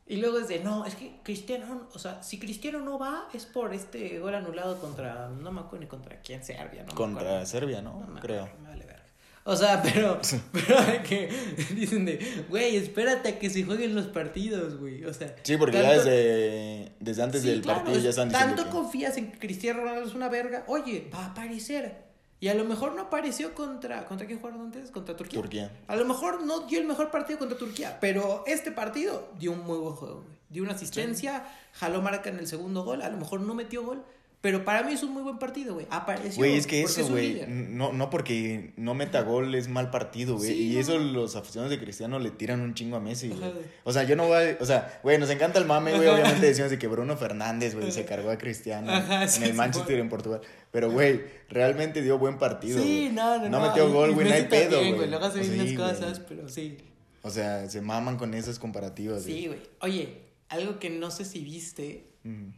Y 0.09 0.17
luego 0.17 0.39
es 0.39 0.47
de, 0.49 0.61
no, 0.61 0.87
es 0.87 0.95
que 0.95 1.17
Cristiano, 1.25 1.89
o 1.93 1.99
sea, 1.99 2.23
si 2.23 2.39
Cristiano 2.39 2.79
no 2.81 2.97
va, 2.97 3.29
es 3.35 3.45
por 3.45 3.75
este 3.75 4.21
gol 4.21 4.37
anulado 4.37 4.79
contra, 4.79 5.29
no 5.29 5.51
me 5.51 5.61
acuerdo 5.61 5.81
ni 5.81 5.87
contra 5.89 6.21
quién, 6.21 6.45
Serbia, 6.45 6.85
¿no? 6.85 6.95
Contra 6.95 7.45
Serbia, 7.45 7.83
¿no? 7.83 8.07
Creo. 8.21 8.49
Me 8.63 8.69
vale 8.69 8.87
verga. 8.87 9.03
O 9.43 9.57
sea, 9.57 9.83
pero, 9.83 10.21
pero 10.53 11.03
que 11.03 11.29
dicen 11.75 12.05
de, 12.05 12.45
güey, 12.49 12.77
espérate 12.77 13.29
a 13.31 13.39
que 13.39 13.51
se 13.51 13.65
jueguen 13.65 13.97
los 13.97 14.07
partidos, 14.07 14.77
güey. 14.79 15.05
O 15.05 15.13
sea. 15.13 15.35
Sí, 15.43 15.57
porque 15.57 15.81
ya 15.83 15.93
desde, 15.93 16.76
desde 17.07 17.23
antes 17.23 17.43
del 17.45 17.63
partido 17.63 17.99
ya 17.99 18.11
están. 18.11 18.31
Tanto 18.31 18.69
confías 18.69 19.17
en 19.17 19.31
que 19.31 19.39
Cristiano 19.39 19.81
Ronaldo 19.81 20.09
es 20.09 20.15
una 20.15 20.29
verga. 20.29 20.65
Oye, 20.67 21.09
va 21.15 21.21
a 21.21 21.27
aparecer. 21.27 22.05
Y 22.41 22.49
a 22.49 22.55
lo 22.55 22.65
mejor 22.65 22.95
no 22.95 23.03
apareció 23.03 23.55
contra. 23.55 24.05
¿Contra 24.07 24.27
quién 24.27 24.41
jugaron 24.41 24.61
antes? 24.61 24.91
¿Contra 24.91 25.17
Turquía? 25.17 25.41
Turquía. 25.41 25.71
A 25.87 25.97
lo 25.97 26.05
mejor 26.05 26.43
no 26.43 26.67
dio 26.67 26.81
el 26.81 26.87
mejor 26.87 27.11
partido 27.11 27.39
contra 27.39 27.57
Turquía. 27.57 27.99
Pero 28.01 28.43
este 28.47 28.73
partido 28.73 29.33
dio 29.39 29.53
un 29.53 29.61
muy 29.61 29.79
buen 29.79 29.95
juego, 29.95 30.23
güey. 30.23 30.37
Dio 30.49 30.63
una 30.63 30.73
asistencia, 30.73 31.47
jaló 31.73 32.03
marca 32.03 32.29
en 32.29 32.39
el 32.39 32.47
segundo 32.47 32.85
gol. 32.85 33.03
A 33.03 33.09
lo 33.09 33.17
mejor 33.17 33.41
no 33.41 33.55
metió 33.55 33.85
gol. 33.85 34.05
Pero 34.41 34.65
para 34.65 34.83
mí 34.83 34.93
es 34.93 35.03
un 35.03 35.13
muy 35.13 35.23
buen 35.23 35.39
partido, 35.39 35.75
güey. 35.75 35.87
Apareció. 35.91 36.37
Güey, 36.37 36.57
es 36.57 36.67
que 36.67 36.83
eso, 36.83 37.09
güey. 37.09 37.45
No, 37.49 37.93
no 37.93 38.11
porque 38.11 38.73
no 38.77 38.95
meta 38.95 39.23
gol 39.23 39.55
es 39.55 39.69
mal 39.69 39.91
partido, 39.91 40.37
güey. 40.37 40.53
y 40.53 40.79
eso 40.79 40.99
los 40.99 41.35
aficionados 41.37 41.71
de 41.71 41.83
Cristiano 41.83 42.19
le 42.19 42.31
tiran 42.31 42.61
un 42.61 42.75
chingo 42.75 42.97
a 42.97 43.01
Messi, 43.01 43.29
güey. 43.29 43.51
O 43.85 43.93
sea, 43.93 44.05
yo 44.05 44.15
no 44.15 44.29
voy 44.29 44.37
a. 44.37 44.57
O 44.61 44.67
sea, 44.67 45.01
güey, 45.03 45.19
nos 45.19 45.31
encanta 45.31 45.59
el 45.59 45.65
mame, 45.65 45.97
güey. 45.97 46.09
Obviamente 46.09 46.47
decimos 46.47 46.71
de 46.71 46.79
que 46.79 46.87
Bruno 46.87 47.17
Fernández, 47.17 47.75
güey, 47.75 47.91
se 47.91 48.05
cargó 48.05 48.31
a 48.31 48.39
Cristiano 48.39 48.93
en 48.93 49.43
el 49.43 49.55
Manchester 49.55 49.97
y 49.97 50.01
en 50.01 50.09
Portugal. 50.09 50.41
Pero, 50.71 50.91
güey, 50.93 51.23
realmente 51.49 52.03
dio 52.03 52.19
buen 52.19 52.39
partido. 52.39 52.81
Sí, 52.81 53.11
no, 53.13 53.39
no. 53.39 53.49
No 53.49 53.61
metió 53.61 53.91
gol, 53.91 54.13
güey, 54.13 54.29
no 54.29 54.35
hay 54.35 54.45
pedo, 54.45 54.79
güey. 54.79 55.09
Luego 55.09 55.25
hace 55.25 55.41
bien 55.41 55.77
las 55.77 55.95
cosas, 55.95 56.21
pero 56.21 56.49
sí. 56.49 56.77
O 57.23 57.31
sea, 57.31 57.69
se 57.69 57.81
maman 57.81 58.17
con 58.17 58.35
esas 58.35 58.61
comparativas. 58.61 59.25
Sí, 59.25 59.49
güey. 59.49 59.59
Oye, 59.81 60.21
algo 60.49 60.79
que 60.79 60.91
no 60.91 61.11
sé 61.11 61.25
si 61.25 61.41
viste 61.41 62.05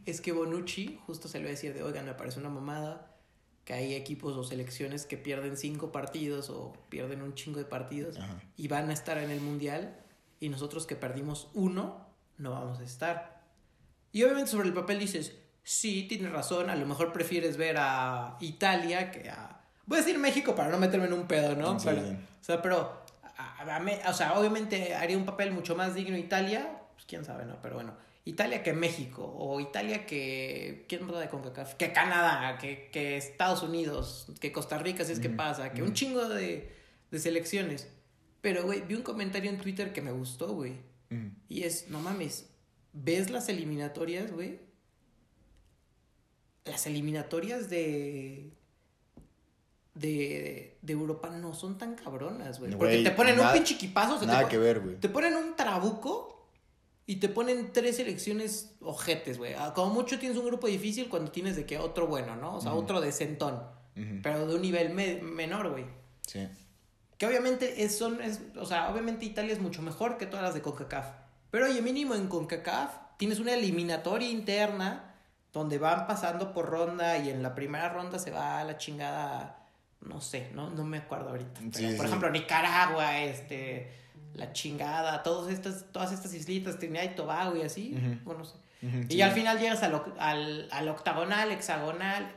es 0.05 0.21
que 0.21 0.31
Bonucci 0.31 0.99
justo 1.05 1.27
se 1.27 1.39
lo 1.39 1.45
va 1.45 1.49
a 1.49 1.51
decir 1.51 1.73
de, 1.73 1.83
oigan, 1.83 2.05
me 2.05 2.13
parece 2.13 2.39
una 2.39 2.49
mamada 2.49 3.15
que 3.65 3.73
hay 3.73 3.93
equipos 3.93 4.35
o 4.35 4.43
selecciones 4.43 5.05
que 5.05 5.17
pierden 5.17 5.55
cinco 5.57 5.91
partidos 5.91 6.49
o 6.49 6.73
pierden 6.89 7.21
un 7.21 7.35
chingo 7.35 7.59
de 7.59 7.65
partidos 7.65 8.17
y 8.57 8.67
van 8.67 8.89
a 8.89 8.93
estar 8.93 9.17
en 9.17 9.29
el 9.29 9.41
mundial 9.41 9.95
y 10.39 10.49
nosotros 10.49 10.87
que 10.87 10.95
perdimos 10.95 11.49
uno 11.53 12.07
no 12.37 12.51
vamos 12.51 12.79
a 12.79 12.83
estar. 12.83 13.43
Y 14.11 14.23
obviamente 14.23 14.49
sobre 14.49 14.69
el 14.69 14.73
papel 14.73 14.97
dices, 14.97 15.35
sí, 15.61 16.07
tienes 16.07 16.31
razón, 16.31 16.69
a 16.69 16.75
lo 16.75 16.85
mejor 16.87 17.13
prefieres 17.13 17.57
ver 17.57 17.77
a 17.77 18.37
Italia 18.39 19.11
que 19.11 19.29
a... 19.29 19.61
Voy 19.85 19.99
a 19.99 20.01
decir 20.01 20.17
México 20.17 20.55
para 20.55 20.69
no 20.69 20.79
meterme 20.79 21.05
en 21.05 21.13
un 21.13 21.27
pedo, 21.27 21.55
¿no? 21.55 21.75
o 21.75 21.79
sea, 21.79 22.61
pero... 22.61 23.03
o 24.07 24.13
sea, 24.13 24.39
obviamente 24.39 24.95
haría 24.95 25.17
un 25.17 25.25
papel 25.25 25.51
mucho 25.51 25.75
más 25.75 25.93
digno 25.93 26.17
Italia, 26.17 26.81
pues 26.93 27.05
quién 27.05 27.23
sabe, 27.23 27.45
¿no? 27.45 27.61
Pero 27.61 27.75
bueno 27.75 28.08
Italia 28.29 28.61
que 28.61 28.73
México, 28.73 29.35
o 29.37 29.59
Italia 29.59 30.05
que. 30.05 30.85
¿Quién 30.87 31.05
más 31.05 31.19
de 31.19 31.29
CONCACAF? 31.29 31.73
Que 31.75 31.91
Canadá, 31.91 32.57
que, 32.59 32.89
que 32.91 33.17
Estados 33.17 33.63
Unidos, 33.63 34.27
que 34.39 34.51
Costa 34.51 34.77
Rica, 34.77 35.03
si 35.03 35.13
es 35.13 35.19
que 35.19 35.29
pasa, 35.29 35.73
que 35.73 35.81
un 35.81 35.93
chingo 35.93 36.29
de, 36.29 36.71
de 37.09 37.19
selecciones. 37.19 37.87
Pero, 38.41 38.63
güey, 38.63 38.81
vi 38.81 38.93
un 38.95 39.01
comentario 39.01 39.49
en 39.49 39.57
Twitter 39.57 39.91
que 39.91 40.01
me 40.01 40.11
gustó, 40.11 40.53
güey. 40.53 40.73
Y 41.47 41.63
es, 41.63 41.89
no 41.89 41.99
mames, 41.99 42.47
¿ves 42.93 43.31
las 43.31 43.49
eliminatorias, 43.49 44.31
güey? 44.31 44.59
Las 46.65 46.85
eliminatorias 46.85 47.69
de. 47.69 48.53
De, 49.95 50.77
de, 50.81 50.93
Europa 50.93 51.29
no 51.29 51.53
son 51.53 51.77
tan 51.79 51.95
cabronas, 51.95 52.59
güey. 52.59 52.71
Porque 52.71 53.03
te 53.03 53.11
ponen 53.11 53.39
un 53.39 53.51
pinche 53.51 53.73
equipazo. 53.73 54.23
Nada 54.25 54.47
que 54.47 54.59
ver, 54.59 54.79
güey. 54.81 54.95
Te 54.97 55.09
ponen 55.09 55.35
un 55.35 55.55
trabuco 55.55 56.38
y 57.09 57.15
te 57.15 57.27
ponen 57.27 57.73
tres 57.73 57.95
selecciones 57.95 58.75
ojetes, 58.81 59.39
güey. 59.39 59.55
Ah, 59.55 59.73
como 59.73 59.91
mucho 59.91 60.19
tienes 60.19 60.37
un 60.37 60.45
grupo 60.45 60.67
difícil 60.67 61.09
cuando 61.09 61.31
tienes 61.31 61.55
de 61.55 61.65
que 61.65 61.79
otro 61.79 62.05
bueno, 62.05 62.35
¿no? 62.35 62.57
O 62.57 62.61
sea, 62.61 62.75
otro 62.75 63.01
decentón. 63.01 63.63
Pero 64.21 64.45
de 64.45 64.53
un 64.53 64.61
nivel 64.61 64.93
menor, 64.93 65.71
güey. 65.71 65.85
Sí. 66.27 66.47
Que 67.17 67.25
obviamente 67.25 67.83
es, 67.83 67.97
son, 67.97 68.21
es, 68.21 68.41
o 68.55 68.65
sea, 68.67 68.91
obviamente 68.91 69.25
Italia 69.25 69.53
es 69.53 69.59
mucho 69.59 69.81
mejor 69.81 70.19
que 70.19 70.27
todas 70.27 70.43
las 70.43 70.53
de 70.53 70.61
CONCACAF. 70.61 71.07
Pero 71.49 71.65
oye, 71.65 71.81
mínimo 71.81 72.13
en 72.13 72.27
CONCACAF 72.27 72.91
tienes 73.17 73.39
una 73.39 73.55
eliminatoria 73.55 74.29
interna 74.29 75.15
donde 75.51 75.79
van 75.79 76.05
pasando 76.05 76.53
por 76.53 76.67
ronda 76.67 77.17
y 77.17 77.31
en 77.31 77.41
la 77.41 77.55
primera 77.55 77.89
ronda 77.89 78.19
se 78.19 78.29
va 78.29 78.59
a 78.59 78.63
la 78.63 78.77
chingada, 78.77 79.65
no 80.01 80.21
sé, 80.21 80.51
no, 80.53 80.69
no 80.69 80.83
me 80.83 80.99
acuerdo 80.99 81.29
ahorita. 81.29 81.59
por 81.97 82.05
ejemplo, 82.05 82.29
Nicaragua, 82.29 83.17
este 83.17 84.08
la 84.33 84.53
chingada, 84.53 85.23
todas 85.23 85.51
estas, 85.51 85.85
todas 85.91 86.11
estas 86.11 86.33
islitas, 86.33 86.79
Trinidad 86.79 87.03
y 87.03 87.15
Tobago 87.15 87.55
y 87.55 87.61
así, 87.61 87.95
bueno, 88.23 88.43
y 89.09 89.21
al 89.21 89.31
final 89.31 89.59
llegas 89.59 89.83
al, 89.83 90.01
al, 90.17 90.67
al, 90.71 90.87
octagonal, 90.87 91.51
hexagonal, 91.51 92.31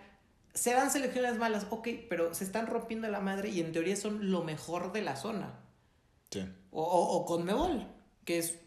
se 0.54 0.72
dan 0.72 0.90
selecciones 0.90 1.38
malas, 1.38 1.66
ok, 1.70 1.88
pero 2.08 2.34
se 2.34 2.44
están 2.44 2.66
rompiendo 2.66 3.08
la 3.08 3.20
madre 3.20 3.50
y 3.50 3.60
en 3.60 3.72
teoría 3.72 3.96
son 3.96 4.30
lo 4.30 4.42
mejor 4.42 4.92
de 4.92 5.02
la 5.02 5.16
zona. 5.16 5.60
Sí. 6.30 6.44
O, 6.72 6.82
o, 6.82 7.16
o 7.16 7.24
Conmebol, 7.26 7.86
que 8.24 8.38
es 8.38 8.58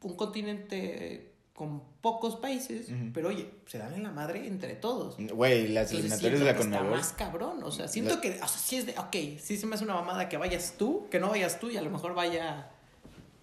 un 0.00 0.16
continente 0.16 1.34
con 1.52 1.82
pocos 2.00 2.36
países, 2.36 2.86
pero 3.12 3.28
oye, 3.28 3.50
se 3.66 3.78
dan 3.78 3.92
en 3.94 4.02
la 4.04 4.10
madre 4.10 4.46
entre 4.46 4.74
todos. 4.74 5.16
Güey, 5.18 5.68
las 5.68 5.90
eliminatorias 5.92 6.38
de 6.40 6.44
la. 6.46 6.50
Está 6.52 6.82
más 6.82 7.12
cabrón, 7.12 7.62
o 7.64 7.70
sea, 7.72 7.88
siento 7.88 8.20
que, 8.20 8.30
o 8.42 8.48
sea, 8.48 8.48
sí 8.48 8.76
es 8.76 8.86
de, 8.86 8.92
ok, 8.98 9.40
sí 9.40 9.56
se 9.56 9.66
me 9.66 9.74
hace 9.74 9.84
una 9.84 9.94
mamada 9.94 10.28
que 10.28 10.36
vayas 10.36 10.74
tú, 10.78 11.08
que 11.10 11.18
no 11.18 11.28
vayas 11.30 11.58
tú 11.58 11.70
y 11.70 11.76
a 11.76 11.82
lo 11.82 11.90
mejor 11.90 12.14
vaya 12.14 12.70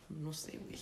No 0.10 0.32
sé, 0.34 0.58
güey. 0.58 0.80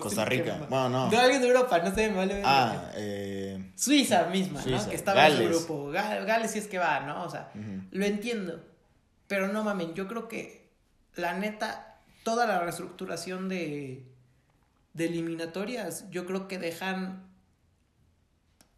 Costa 0.00 0.24
Rica. 0.24 0.66
Bueno, 0.68 0.88
no. 0.90 1.10
No, 1.10 1.18
alguien 1.18 1.40
de 1.40 1.46
Europa, 1.48 1.78
no 1.78 1.94
sé, 1.94 2.10
me 2.10 2.16
vale. 2.16 2.42
Ah, 2.44 2.90
eh. 2.96 3.70
Suiza 3.76 4.24
misma, 4.26 4.60
Suiza. 4.60 4.82
¿no? 4.82 4.90
Que 4.90 4.96
estaba 4.96 5.28
en 5.28 5.32
Gales. 5.34 5.56
su 5.56 5.64
grupo. 5.66 5.92
Ga- 5.92 6.24
Gales 6.26 6.50
sí 6.50 6.58
es 6.58 6.66
que 6.66 6.78
va, 6.78 7.00
¿no? 7.00 7.22
O 7.24 7.30
sea, 7.30 7.50
lo 7.92 8.04
entiendo. 8.04 8.60
Pero 9.28 9.48
no 9.48 9.62
mamen, 9.64 9.94
yo 9.94 10.06
creo 10.08 10.26
que 10.28 10.68
la 11.14 11.34
neta, 11.38 12.00
toda 12.24 12.46
la 12.46 12.60
reestructuración 12.60 13.48
de, 13.48 14.04
de 14.96 15.06
eliminatorias, 15.06 16.06
yo 16.10 16.24
creo 16.26 16.48
que 16.48 16.58
dejan 16.58 17.28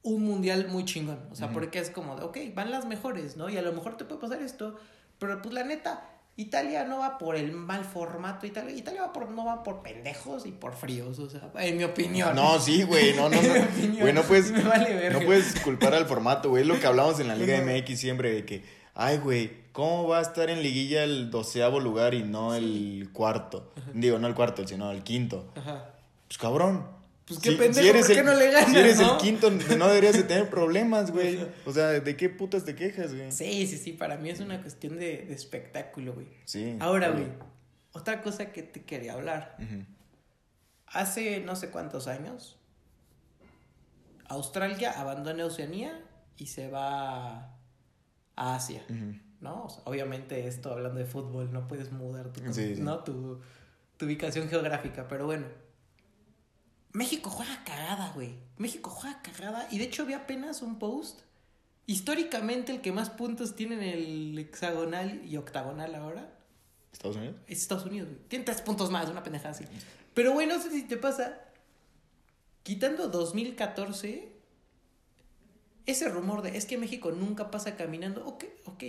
un 0.02 0.24
mundial 0.24 0.68
muy 0.68 0.84
chingón. 0.84 1.20
O 1.30 1.34
sea, 1.36 1.50
porque 1.50 1.78
es 1.78 1.90
como 1.90 2.16
de, 2.16 2.24
ok, 2.24 2.38
van 2.54 2.70
las 2.70 2.86
mejores, 2.86 3.36
¿no? 3.36 3.48
Y 3.48 3.56
a 3.56 3.62
lo 3.62 3.72
mejor 3.72 3.96
te 3.96 4.04
puede 4.04 4.20
pasar 4.20 4.42
esto, 4.42 4.76
pero 5.18 5.40
pues 5.40 5.54
la 5.54 5.62
neta, 5.62 6.08
Italia 6.36 6.84
no 6.84 6.98
va 6.98 7.18
por 7.18 7.36
el 7.36 7.52
mal 7.52 7.84
formato, 7.84 8.46
Italia, 8.46 8.74
Italia 8.74 9.02
va 9.02 9.12
por, 9.12 9.30
no 9.30 9.44
va 9.44 9.62
por 9.62 9.82
pendejos 9.82 10.44
y 10.46 10.50
por 10.50 10.74
fríos, 10.74 11.18
o 11.20 11.30
sea, 11.30 11.50
en 11.58 11.76
mi 11.76 11.84
opinión. 11.84 12.34
No, 12.34 12.58
sí, 12.58 12.82
güey, 12.82 13.14
no, 13.14 13.28
no, 13.28 13.40
no. 13.42 13.62
opinión, 13.64 14.00
Güey, 14.00 14.12
no 14.12 14.22
puedes, 14.22 14.50
me 14.52 14.62
vale 14.62 14.94
verga. 14.94 15.20
no 15.20 15.26
puedes 15.26 15.60
culpar 15.60 15.94
al 15.94 16.06
formato, 16.06 16.50
güey. 16.50 16.62
Es 16.62 16.68
lo 16.68 16.80
que 16.80 16.86
hablamos 16.86 17.20
en 17.20 17.28
la 17.28 17.36
Liga. 17.36 17.60
MX 17.62 17.98
siempre, 17.98 18.32
de 18.32 18.44
que, 18.44 18.64
ay, 18.94 19.18
güey, 19.18 19.70
¿cómo 19.70 20.08
va 20.08 20.18
a 20.18 20.22
estar 20.22 20.50
en 20.50 20.62
liguilla 20.62 21.04
el 21.04 21.30
doceavo 21.30 21.78
lugar 21.78 22.14
y 22.14 22.24
no 22.24 22.54
el 22.56 23.10
cuarto? 23.12 23.72
Digo, 23.94 24.18
no 24.18 24.26
el 24.26 24.34
cuarto, 24.34 24.66
sino 24.66 24.90
el 24.90 25.04
quinto. 25.04 25.52
Ajá. 25.54 25.94
Pues 26.28 26.38
cabrón. 26.38 26.86
Pues 27.26 27.40
qué 27.40 27.52
pendejo, 27.52 27.98
¿por 27.98 28.06
qué 28.06 28.22
no 28.22 28.34
le 28.34 28.50
ganas, 28.50 28.70
Si 28.70 28.78
eres 28.78 29.00
no? 29.00 29.12
el 29.12 29.18
quinto, 29.20 29.50
no 29.50 29.88
deberías 29.88 30.14
de 30.16 30.22
tener 30.22 30.48
problemas, 30.48 31.10
güey. 31.12 31.38
O 31.66 31.72
sea, 31.72 31.88
¿de 31.88 32.16
qué 32.16 32.30
putas 32.30 32.64
te 32.64 32.74
quejas, 32.74 33.14
güey? 33.14 33.30
Sí, 33.32 33.66
sí, 33.66 33.76
sí, 33.76 33.92
para 33.92 34.16
mí 34.16 34.30
es 34.30 34.40
una 34.40 34.62
cuestión 34.62 34.98
de, 34.98 35.24
de 35.26 35.34
espectáculo, 35.34 36.14
güey. 36.14 36.28
Sí. 36.46 36.76
Ahora, 36.80 37.10
güey, 37.10 37.26
otra 37.92 38.22
cosa 38.22 38.50
que 38.50 38.62
te 38.62 38.82
quería 38.82 39.12
hablar. 39.12 39.56
Hace 40.86 41.40
no 41.40 41.54
sé 41.54 41.68
cuántos 41.68 42.06
años, 42.08 42.56
Australia 44.28 44.98
abandona 44.98 45.44
Oceanía 45.44 46.02
y 46.38 46.46
se 46.46 46.68
va 46.68 47.54
a 48.36 48.54
Asia. 48.54 48.84
¿no? 49.40 49.64
O 49.64 49.68
sea, 49.68 49.82
obviamente 49.84 50.46
esto 50.46 50.72
hablando 50.72 50.98
de 50.98 51.04
fútbol, 51.06 51.52
no 51.52 51.68
puedes 51.68 51.92
mudar 51.92 52.32
tu, 52.32 52.40
Sí, 52.52 52.76
sí. 52.76 52.80
¿no? 52.80 53.04
tu, 53.04 53.40
tu 53.96 54.06
ubicación 54.06 54.48
geográfica, 54.48 55.06
pero 55.08 55.26
bueno. 55.26 55.46
México 56.98 57.30
juega 57.30 57.62
cagada, 57.64 58.10
güey. 58.14 58.34
México 58.56 58.90
juega 58.90 59.22
cagada 59.22 59.68
y 59.70 59.78
de 59.78 59.84
hecho 59.84 60.04
vi 60.04 60.14
apenas 60.14 60.62
un 60.62 60.78
post. 60.78 61.20
Históricamente 61.86 62.72
el 62.72 62.80
que 62.80 62.92
más 62.92 63.08
puntos 63.10 63.54
tiene 63.54 63.76
en 63.76 63.82
el 63.82 64.38
hexagonal 64.38 65.22
y 65.24 65.36
octagonal 65.36 65.94
ahora 65.94 66.28
¿Estados 66.92 67.16
Unidos? 67.16 67.36
es 67.46 67.62
Estados 67.62 67.86
Unidos, 67.86 68.08
güey. 68.08 68.20
Tiene 68.28 68.44
tres 68.44 68.60
puntos 68.62 68.90
más, 68.90 69.08
una 69.08 69.22
pendejada 69.22 69.50
así. 69.50 69.64
Pero, 70.12 70.32
güey, 70.32 70.46
no 70.46 70.60
sé 70.60 70.70
si 70.70 70.82
te 70.82 70.96
pasa. 70.96 71.38
Quitando 72.64 73.08
2014, 73.08 74.32
ese 75.86 76.08
rumor 76.08 76.42
de 76.42 76.56
es 76.58 76.66
que 76.66 76.76
México 76.76 77.12
nunca 77.12 77.50
pasa 77.50 77.76
caminando. 77.76 78.26
Ok, 78.26 78.44
ok. 78.66 78.84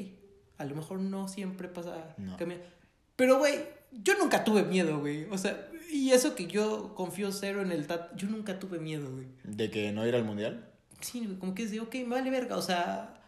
A 0.57 0.65
lo 0.65 0.75
mejor 0.75 0.99
no 0.99 1.27
siempre 1.27 1.67
pasa 1.69 2.15
No. 2.17 2.35
caminando. 2.37 2.67
Pero, 3.15 3.37
güey, 3.37 3.59
yo 3.91 4.17
nunca 4.17 4.43
tuve 4.43 4.63
miedo, 4.63 4.99
güey. 4.99 5.25
O 5.31 5.37
sea, 5.37 5.69
y 5.91 6.11
eso 6.11 6.35
que 6.35 6.47
yo 6.47 6.93
confío 6.95 7.31
cero 7.31 7.61
en 7.61 7.71
el 7.71 7.87
TAT, 7.87 8.15
yo 8.15 8.27
nunca 8.29 8.59
tuve 8.59 8.79
miedo, 8.79 9.11
güey. 9.11 9.27
¿De 9.43 9.69
que 9.71 9.91
no 9.91 10.05
ir 10.07 10.15
al 10.15 10.23
mundial? 10.23 10.69
Sí, 11.01 11.25
güey, 11.25 11.37
como 11.37 11.55
que 11.55 11.63
es 11.63 11.71
de, 11.71 11.79
ok, 11.79 11.95
me 11.95 12.15
vale 12.15 12.29
verga. 12.29 12.57
O 12.57 12.61
sea, 12.61 13.21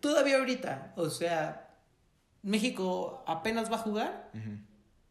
todavía 0.00 0.38
ahorita, 0.38 0.94
o 0.96 1.10
sea, 1.10 1.76
México 2.42 3.24
apenas 3.26 3.70
va 3.70 3.76
a 3.76 3.80
jugar. 3.80 4.30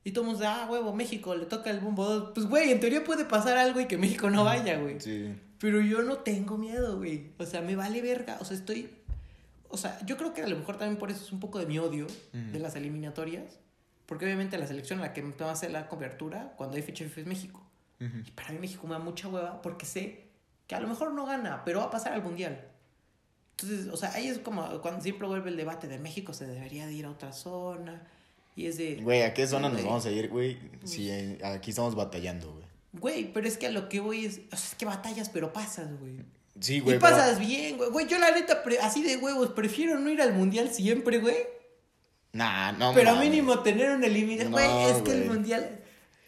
Y 0.03 0.11
todo 0.11 0.23
el 0.23 0.27
mundo 0.27 0.39
dice, 0.39 0.51
ah, 0.51 0.67
huevo, 0.69 0.93
México, 0.93 1.35
le 1.35 1.45
toca 1.45 1.69
el 1.69 1.79
bombo 1.79 2.05
2. 2.05 2.31
Pues, 2.33 2.47
güey, 2.47 2.71
en 2.71 2.79
teoría 2.79 3.03
puede 3.03 3.25
pasar 3.25 3.57
algo 3.57 3.79
y 3.81 3.87
que 3.87 3.97
México 3.97 4.29
no 4.29 4.43
vaya, 4.43 4.77
güey. 4.79 4.99
Sí. 4.99 5.33
Pero 5.59 5.81
yo 5.81 6.01
no 6.03 6.17
tengo 6.17 6.57
miedo, 6.57 6.97
güey. 6.97 7.31
O 7.39 7.45
sea, 7.45 7.61
me 7.61 7.75
vale 7.75 8.01
verga. 8.01 8.37
O 8.39 8.45
sea, 8.45 8.55
estoy. 8.55 8.89
O 9.67 9.77
sea, 9.77 9.99
yo 10.05 10.15
creo 10.15 10.33
que 10.33 10.43
a 10.43 10.47
lo 10.47 10.55
mejor 10.57 10.77
también 10.77 10.97
por 10.97 11.11
eso 11.11 11.23
es 11.23 11.31
un 11.31 11.39
poco 11.39 11.59
de 11.59 11.65
mi 11.65 11.79
odio 11.79 12.07
de 12.31 12.59
las 12.59 12.75
eliminatorias. 12.75 13.59
Porque 14.05 14.25
obviamente 14.25 14.57
la 14.57 14.67
selección 14.67 14.99
a 14.99 15.03
la 15.03 15.13
que 15.13 15.21
me 15.23 15.33
va 15.35 15.49
a 15.49 15.53
hacer 15.53 15.71
la 15.71 15.87
cobertura 15.87 16.53
cuando 16.57 16.75
hay 16.77 16.83
fecha 16.83 17.03
FIFA 17.05 17.21
es 17.21 17.27
México. 17.27 17.61
Ujú. 17.99 18.17
Y 18.25 18.31
para 18.31 18.49
mí 18.51 18.59
México 18.59 18.85
me 18.87 18.93
da 18.93 18.99
mucha 18.99 19.27
hueva 19.27 19.61
porque 19.61 19.85
sé 19.85 20.25
que 20.67 20.75
a 20.75 20.79
lo 20.79 20.87
mejor 20.87 21.11
no 21.13 21.25
gana, 21.25 21.63
pero 21.65 21.79
va 21.79 21.85
a 21.85 21.89
pasar 21.91 22.13
al 22.13 22.21
mundial. 22.23 22.67
Entonces, 23.57 23.87
o 23.91 23.97
sea, 23.97 24.11
ahí 24.13 24.27
es 24.27 24.39
como 24.39 24.81
cuando 24.81 25.01
siempre 25.01 25.27
vuelve 25.27 25.49
el 25.49 25.57
debate 25.57 25.87
de 25.87 25.97
México 25.97 26.33
se 26.33 26.45
debería 26.45 26.85
de 26.87 26.93
ir 26.93 27.05
a 27.05 27.11
otra 27.11 27.31
zona. 27.31 28.03
Y 28.55 28.67
es 28.67 28.77
de. 28.77 28.97
Güey, 28.97 29.21
¿a 29.23 29.33
qué 29.33 29.47
zona 29.47 29.67
nos 29.69 29.77
Güey. 29.77 29.85
vamos 29.85 30.05
a 30.05 30.11
ir, 30.11 30.29
güey? 30.29 30.57
Si 30.83 31.09
eh, 31.09 31.39
aquí 31.43 31.71
estamos 31.71 31.95
batallando, 31.95 32.51
güey. 32.53 32.65
Güey, 32.93 33.33
pero 33.33 33.47
es 33.47 33.57
que 33.57 33.67
a 33.67 33.71
lo 33.71 33.89
que 33.89 33.99
voy 33.99 34.25
es. 34.25 34.39
O 34.51 34.55
sea, 34.55 34.69
es 34.69 34.75
que 34.75 34.85
batallas, 34.85 35.29
pero 35.29 35.51
pasas, 35.53 35.97
güey. 35.99 36.17
Sí, 36.59 36.75
Y 36.75 36.79
güey. 36.79 36.99
pero- 36.99 37.15
pasas 37.15 37.39
bien, 37.39 37.77
güey. 37.77 37.89
Güey, 37.89 38.07
yo 38.07 38.17
la 38.19 38.31
neta, 38.31 38.63
pre- 38.63 38.79
así 38.79 39.03
de 39.03 39.17
huevos, 39.17 39.49
prefiero 39.49 39.99
no 39.99 40.09
ir 40.09 40.21
al 40.21 40.33
mundial 40.33 40.69
siempre, 40.69 41.19
güey. 41.19 41.35
Nah, 42.35 42.73
no 42.73 42.93
pero 42.93 43.13
mames. 43.15 43.29
mínimo 43.29 43.59
tener 43.59 43.91
un 43.91 44.03
eliminatorio. 44.03 44.49
No, 44.67 44.79
Güey, 44.81 44.91
es 44.91 45.01
que 45.03 45.11
el 45.13 45.25
mundial. 45.25 45.79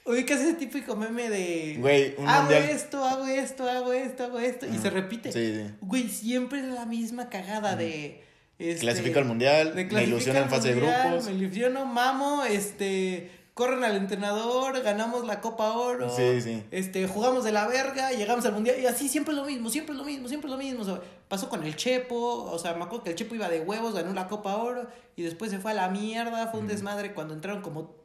Ubicas 0.05 0.39
ese 0.39 0.53
típico 0.53 0.95
meme 0.95 1.29
de. 1.29 1.75
Güey, 1.79 2.15
un 2.17 2.27
hago 2.29 2.43
mundial- 2.43 2.69
esto, 2.69 3.03
hago 3.03 3.25
esto, 3.25 3.69
hago 3.69 3.91
esto, 3.91 4.23
hago 4.23 4.39
esto. 4.39 4.65
Y 4.73 4.77
se 4.77 4.89
repite. 4.89 5.33
Sí, 5.33 5.53
sí. 5.53 5.73
Güey, 5.81 6.07
siempre 6.07 6.59
es 6.61 6.65
la 6.67 6.85
misma 6.85 7.29
cagada 7.29 7.75
de. 7.75 8.23
Este, 8.57 8.79
Clasifico 8.81 9.19
al 9.19 9.25
mundial, 9.25 9.73
me 9.91 10.03
ilusiona 10.05 10.39
en 10.39 10.49
fase 10.49 10.69
de 10.73 10.75
grupos. 10.79 11.25
Me 11.25 11.33
ilusiono, 11.33 11.85
mamo, 11.85 12.43
este. 12.45 13.29
Corren 13.57 13.83
al 13.83 13.95
entrenador, 13.95 14.79
ganamos 14.83 15.25
la 15.25 15.41
Copa 15.41 15.71
Oro. 15.71 16.15
Sí, 16.15 16.41
sí. 16.43 16.63
Este, 16.69 17.07
jugamos 17.07 17.43
de 17.43 17.51
la 17.51 17.65
verga, 17.67 18.11
llegamos 18.11 18.45
al 18.45 18.53
mundial. 18.53 18.79
Y 18.79 18.85
así 18.85 19.09
siempre 19.09 19.33
es 19.33 19.39
lo 19.39 19.45
mismo, 19.45 19.71
siempre 19.71 19.93
es 19.93 19.97
lo 19.97 20.05
mismo, 20.05 20.27
siempre 20.27 20.47
es 20.47 20.51
lo 20.51 20.59
mismo. 20.59 20.83
O 20.83 20.85
sea, 20.85 21.01
pasó 21.27 21.49
con 21.49 21.63
el 21.63 21.75
Chepo. 21.75 22.43
O 22.43 22.59
sea, 22.59 22.75
me 22.75 22.83
acuerdo 22.83 23.03
que 23.03 23.09
el 23.09 23.15
Chepo 23.15 23.33
iba 23.33 23.49
de 23.49 23.61
huevos, 23.61 23.95
ganó 23.95 24.13
la 24.13 24.27
Copa 24.27 24.55
Oro. 24.57 24.85
Y 25.15 25.23
después 25.23 25.49
se 25.49 25.57
fue 25.57 25.71
a 25.71 25.73
la 25.73 25.89
mierda. 25.89 26.45
Fue 26.51 26.59
un 26.59 26.67
desmadre 26.67 27.15
cuando 27.15 27.33
entraron 27.33 27.63
como 27.63 27.95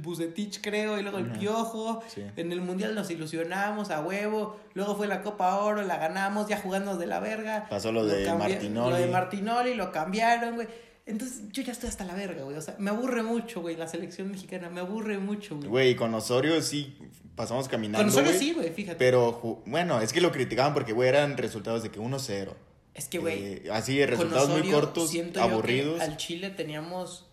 Bucetich, 0.00 0.60
creo. 0.60 0.96
Y 0.96 1.02
luego 1.02 1.18
el. 1.18 1.32
Piojo. 1.32 2.04
Sí. 2.06 2.22
En 2.36 2.52
el 2.52 2.60
mundial 2.60 2.94
nos 2.94 3.10
ilusionamos 3.10 3.90
a 3.90 4.02
huevo. 4.02 4.60
Luego 4.74 4.94
fue 4.94 5.08
la 5.08 5.22
Copa 5.22 5.56
Oro, 5.56 5.82
la 5.82 5.96
ganamos, 5.96 6.46
ya 6.46 6.60
jugando 6.60 6.96
de 6.96 7.08
la 7.08 7.18
verga. 7.18 7.66
Pasó 7.68 7.90
lo 7.90 8.06
de 8.06 8.32
Martinoli. 8.32 8.90
Lo 8.90 8.96
de 8.96 9.06
Martinoli, 9.08 9.74
lo 9.74 9.90
cambiaron, 9.90 10.54
güey. 10.54 10.68
Entonces 11.10 11.42
yo 11.52 11.62
ya 11.62 11.72
estoy 11.72 11.88
hasta 11.88 12.04
la 12.04 12.14
verga, 12.14 12.44
güey. 12.44 12.56
O 12.56 12.60
sea, 12.62 12.76
me 12.78 12.90
aburre 12.90 13.22
mucho, 13.22 13.60
güey, 13.60 13.76
la 13.76 13.86
selección 13.88 14.30
mexicana. 14.30 14.70
Me 14.70 14.80
aburre 14.80 15.18
mucho, 15.18 15.56
güey. 15.56 15.68
Güey, 15.68 15.96
con 15.96 16.14
Osorio 16.14 16.60
sí 16.62 16.96
pasamos 17.36 17.68
caminando. 17.68 17.98
Con 17.98 18.08
Osorio 18.08 18.30
güey, 18.30 18.38
sí, 18.38 18.52
güey, 18.52 18.70
fíjate. 18.72 18.96
Pero, 18.98 19.62
bueno, 19.66 20.00
es 20.00 20.12
que 20.12 20.20
lo 20.20 20.30
criticaban 20.32 20.72
porque, 20.74 20.92
güey, 20.92 21.08
eran 21.08 21.36
resultados 21.36 21.82
de 21.82 21.90
que 21.90 21.98
1-0. 22.00 22.54
es 22.94 23.08
que, 23.08 23.18
güey, 23.18 23.38
Eh, 23.42 23.62
así, 23.72 24.04
resultados 24.04 24.48
muy 24.50 24.68
cortos, 24.70 25.10
aburridos. 25.38 26.00
al 26.00 26.16
Chile 26.16 26.50
teníamos 26.50 27.26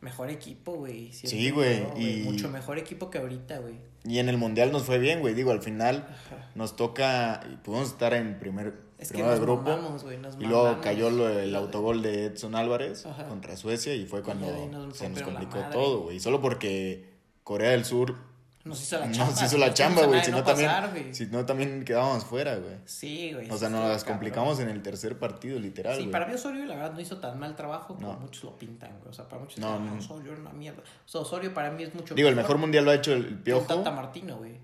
mejor 0.00 0.28
equipo, 0.30 0.74
güey. 0.74 1.12
Sí, 1.12 1.50
güey, 1.50 1.82
y- 1.96 2.22
Mucho 2.24 2.48
mejor 2.48 2.78
equipo 2.78 3.10
que 3.10 3.18
ahorita, 3.18 3.58
güey. 3.58 3.74
Y 4.04 4.18
en 4.18 4.28
el 4.28 4.36
mundial 4.38 4.70
nos 4.70 4.84
fue 4.84 4.98
bien, 4.98 5.20
güey. 5.20 5.34
Digo, 5.34 5.50
al 5.50 5.60
final 5.62 6.06
Ajá. 6.08 6.50
nos 6.54 6.76
toca. 6.76 7.40
Pudimos 7.64 7.88
estar 7.88 8.14
en 8.14 8.38
primer, 8.38 8.74
Es 8.98 9.12
que 9.12 9.22
nos 9.22 9.38
grupo. 9.40 9.62
mamamos, 9.62 10.02
güey, 10.02 10.18
nos 10.18 10.34
y 10.40 10.44
luego 10.44 10.80
cayó 10.80 11.08
lo 11.10 11.26
del 11.28 11.54
autogol 11.54 12.02
de 12.02 12.26
Edson 12.26 12.54
Álvarez 12.56 13.06
Ajá. 13.06 13.26
contra 13.28 13.56
Suecia 13.56 13.94
y 13.94 14.06
fue 14.06 14.22
cuando 14.22 14.46
Y 14.46 14.50
ahí 14.50 14.66
nos 14.68 14.96
se 14.96 15.08
nos 15.08 15.22
complicó 15.22 15.58
todo, 15.70 16.00
güey. 16.02 16.18
Solo 16.18 16.40
porque 16.40 17.08
Corea 17.44 17.70
del 17.70 17.84
Sur 17.84 18.16
Nos 18.64 18.82
hizo 18.82 18.98
la 18.98 19.06
nos 19.06 19.16
chamba. 19.16 19.44
hizo 19.46 19.56
la 19.58 19.72
chamba, 19.74 20.04
güey. 20.06 20.24
Si 20.24 20.30
no, 20.32 20.42
también, 20.42 21.14
si 21.14 21.26
no, 21.26 21.46
también 21.46 21.84
quedábamos 21.84 22.24
fuera, 22.24 22.56
güey. 22.56 22.74
Sí, 22.86 23.32
güey. 23.32 23.48
O 23.50 23.56
sea, 23.56 23.68
nos 23.70 23.88
las 23.88 24.02
complicamos 24.02 24.58
en 24.58 24.68
el 24.68 24.82
tercer 24.82 25.16
partido, 25.18 25.58
literal, 25.60 25.96
Sí, 25.96 26.08
para 26.08 26.26
mí 26.26 26.34
Osorio 26.34 26.64
la 26.66 26.74
verdad 26.74 26.92
no 26.92 27.00
hizo 27.00 27.18
tan 27.18 27.38
mal 27.38 27.54
trabajo 27.54 27.94
como 27.94 28.14
No. 28.14 28.18
muchos 28.18 28.42
lo 28.44 28.58
pintan, 28.58 28.90
güey. 28.98 29.10
O 29.10 29.12
sea, 29.12 29.28
para 29.28 29.40
muchos 29.40 29.58
No, 29.60 29.78
dicen, 29.78 29.86
no. 29.94 29.98
Osorio 30.00 30.32
era 30.32 30.40
una 30.40 30.52
mierda. 30.52 30.80
O 30.82 31.08
sea, 31.08 31.20
Osorio 31.20 31.54
para 31.54 31.70
mí 31.70 31.84
es 31.84 31.94
mucho 31.94 32.14
Digo, 32.16 32.28
el 32.28 32.34
mejor 32.36 32.58
mundial 32.58 32.84
lo 32.84 32.90
ha 32.90 32.94
hecho 32.96 33.12
el 33.12 33.38
Piojo. 33.38 33.64
Tata 33.66 33.92
Martino, 33.92 34.38
güey. 34.38 34.58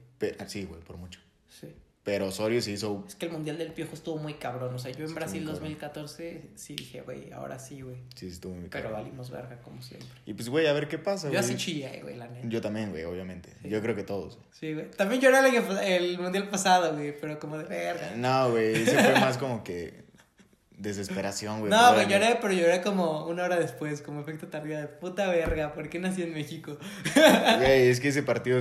sí, 0.49 0.65
güey, 0.65 0.81
por 0.81 0.97
mucho. 0.97 1.21
Sí. 1.49 1.69
Pero 2.05 2.27
Osorio 2.27 2.61
se 2.61 2.71
hizo. 2.73 3.03
Es 3.09 3.15
que 3.15 3.25
el 3.27 3.33
mundial 3.33 3.57
del 3.57 3.73
Piojo 3.73 3.95
estuvo 3.95 4.19
muy 4.19 4.35
cabrón. 4.35 4.75
O 4.75 4.79
sea, 4.79 4.93
yo 4.93 5.07
en 5.07 5.15
Brasil 5.15 5.41
muy 5.41 5.47
cabrón. 5.53 5.63
2014 5.63 6.43
sí 6.55 6.75
dije, 6.77 7.01
güey, 7.01 7.33
ahora 7.33 7.59
sí, 7.59 7.81
güey. 7.81 7.97
Sí, 8.15 8.27
estuvo 8.27 8.53
muy 8.55 8.69
Pero 8.69 8.91
cabrón. 8.91 9.05
valimos 9.05 9.31
verga 9.31 9.57
como 9.63 9.81
siempre. 9.81 10.07
Y 10.27 10.35
pues, 10.35 10.51
güey, 10.51 10.67
a 10.67 10.75
ver 10.75 10.87
qué 10.87 10.99
pasa, 10.99 11.29
Yo 11.29 11.33
güey. 11.33 11.41
así 11.41 11.57
chillé, 11.57 12.01
güey, 12.03 12.17
la 12.17 12.29
neta. 12.29 12.47
Yo 12.47 12.61
también, 12.61 12.91
güey, 12.91 13.05
obviamente. 13.05 13.49
Sí. 13.63 13.71
Yo 13.71 13.81
creo 13.81 13.97
que 13.97 14.03
todos. 14.03 14.39
Sí, 14.53 14.75
güey. 14.75 14.91
También 14.91 15.23
lloré 15.23 15.39
el, 15.49 15.79
el 15.79 16.19
mundial 16.19 16.49
pasado, 16.51 16.93
güey, 16.95 17.19
pero 17.19 17.39
como 17.41 17.57
de 17.57 17.65
verga. 17.65 18.13
No, 18.17 18.51
güey, 18.51 18.75
ese 18.83 19.03
fue 19.03 19.19
más 19.19 19.39
como 19.39 19.65
que 19.65 20.04
desesperación, 20.79 21.61
güey. 21.61 21.71
No, 21.71 21.95
güey, 21.95 22.09
lloré, 22.09 22.39
pero 22.41 22.53
lloré 22.53 22.81
como 22.83 23.27
una 23.27 23.45
hora 23.45 23.59
después, 23.59 24.03
como 24.03 24.21
efecto 24.21 24.49
tardío 24.49 24.77
de 24.79 24.87
puta 24.89 25.29
verga, 25.29 25.73
¿por 25.73 25.89
qué 25.89 25.99
nací 25.99 26.23
en 26.23 26.33
México? 26.35 26.77
Güey, 27.15 27.89
es 27.89 28.01
que 28.01 28.09
ese 28.09 28.23
partido, 28.23 28.61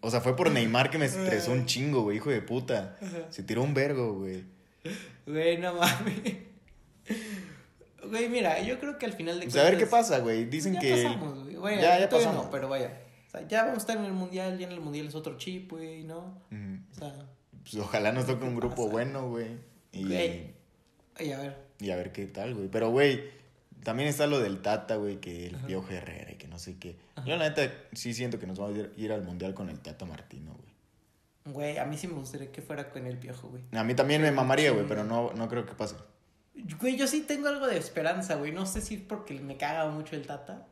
o 0.00 0.10
sea, 0.10 0.20
fue 0.20 0.34
por 0.36 0.50
Neymar 0.50 0.90
que 0.90 0.98
me 0.98 1.04
estresó 1.06 1.52
un 1.52 1.66
chingo, 1.66 2.02
güey, 2.02 2.16
hijo 2.16 2.30
de 2.30 2.40
puta. 2.42 2.96
Se 3.30 3.42
tiró 3.42 3.62
un 3.62 3.74
vergo, 3.74 4.14
güey. 4.14 4.44
Güey, 5.26 5.58
no 5.58 5.74
mames. 5.74 6.36
Güey, 8.08 8.28
mira, 8.28 8.60
yo 8.62 8.78
creo 8.80 8.98
que 8.98 9.06
al 9.06 9.12
final 9.12 9.38
de 9.38 9.46
Pues 9.46 9.56
a 9.56 9.62
ver 9.62 9.74
qué 9.78 9.86
cuentas- 9.86 10.08
pasa, 10.10 10.18
güey. 10.20 10.44
Dicen 10.46 10.74
ya 10.74 10.80
que 10.80 10.90
pasamos, 11.04 11.48
güey. 11.56 11.80
Ya, 11.80 12.00
ya 12.00 12.08
pasamos. 12.08 12.44
no, 12.46 12.50
pero 12.50 12.68
vaya. 12.68 12.98
sea, 13.30 13.46
ya 13.46 13.62
vamos 13.62 13.78
a 13.78 13.80
estar 13.80 13.96
en 13.96 14.04
el 14.04 14.12
mundial, 14.12 14.58
ya 14.58 14.66
en 14.66 14.72
el 14.72 14.80
mundial 14.80 15.06
es 15.06 15.14
otro 15.14 15.36
chip, 15.38 15.70
güey, 15.70 16.02
¿no? 16.04 16.42
O 16.50 16.94
sea. 16.98 17.14
Pues 17.62 17.76
ojalá 17.76 18.10
nos 18.10 18.26
toque 18.26 18.44
un 18.44 18.56
grupo 18.56 18.88
bueno, 18.88 19.28
güey. 19.28 19.56
Y, 19.92 20.04
y 21.18 21.32
a 21.32 21.38
ver. 21.38 21.56
Y 21.78 21.90
a 21.90 21.96
ver 21.96 22.12
qué 22.12 22.26
tal, 22.26 22.54
güey. 22.54 22.68
Pero, 22.68 22.90
güey, 22.90 23.22
también 23.82 24.08
está 24.08 24.26
lo 24.26 24.40
del 24.40 24.62
Tata, 24.62 24.96
güey, 24.96 25.20
que 25.20 25.46
el 25.46 25.56
Piojo 25.56 25.90
Herrera 25.90 26.32
y 26.32 26.36
que 26.36 26.48
no 26.48 26.58
sé 26.58 26.78
qué. 26.78 26.96
Yo, 27.26 27.36
la 27.36 27.48
neta, 27.48 27.72
sí 27.92 28.14
siento 28.14 28.38
que 28.38 28.46
nos 28.46 28.58
vamos 28.58 28.78
a 28.78 29.00
ir, 29.00 29.12
al 29.12 29.22
mundial 29.22 29.54
con 29.54 29.68
el 29.68 29.80
Tata 29.80 30.04
Martino, 30.04 30.54
güey. 30.54 30.72
Güey, 31.44 31.78
a 31.78 31.84
mí 31.84 31.98
sí 31.98 32.06
me 32.06 32.14
gustaría 32.14 32.52
que 32.52 32.62
fuera 32.62 32.90
con 32.90 33.06
el 33.06 33.18
Piojo, 33.18 33.48
güey. 33.48 33.62
A 33.72 33.82
mí 33.82 33.94
también 33.94 34.22
me 34.22 34.30
mamaría, 34.30 34.70
güey, 34.70 34.86
pero 34.86 35.02
no, 35.02 35.32
no 35.32 35.48
creo 35.48 35.66
que 35.66 35.74
pase. 35.74 35.96
Güey, 36.80 36.96
yo 36.96 37.08
sí 37.08 37.22
tengo 37.22 37.48
algo 37.48 37.66
de 37.66 37.76
esperanza, 37.76 38.36
güey. 38.36 38.52
No 38.52 38.66
sé 38.66 38.80
si 38.80 38.94
es 38.94 39.00
porque 39.00 39.34
me 39.40 39.56
caga 39.56 39.88
mucho 39.90 40.14
el 40.14 40.26
Tata, 40.26 40.66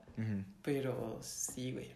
pero 0.62 1.18
sí, 1.22 1.72
güey. 1.72 1.90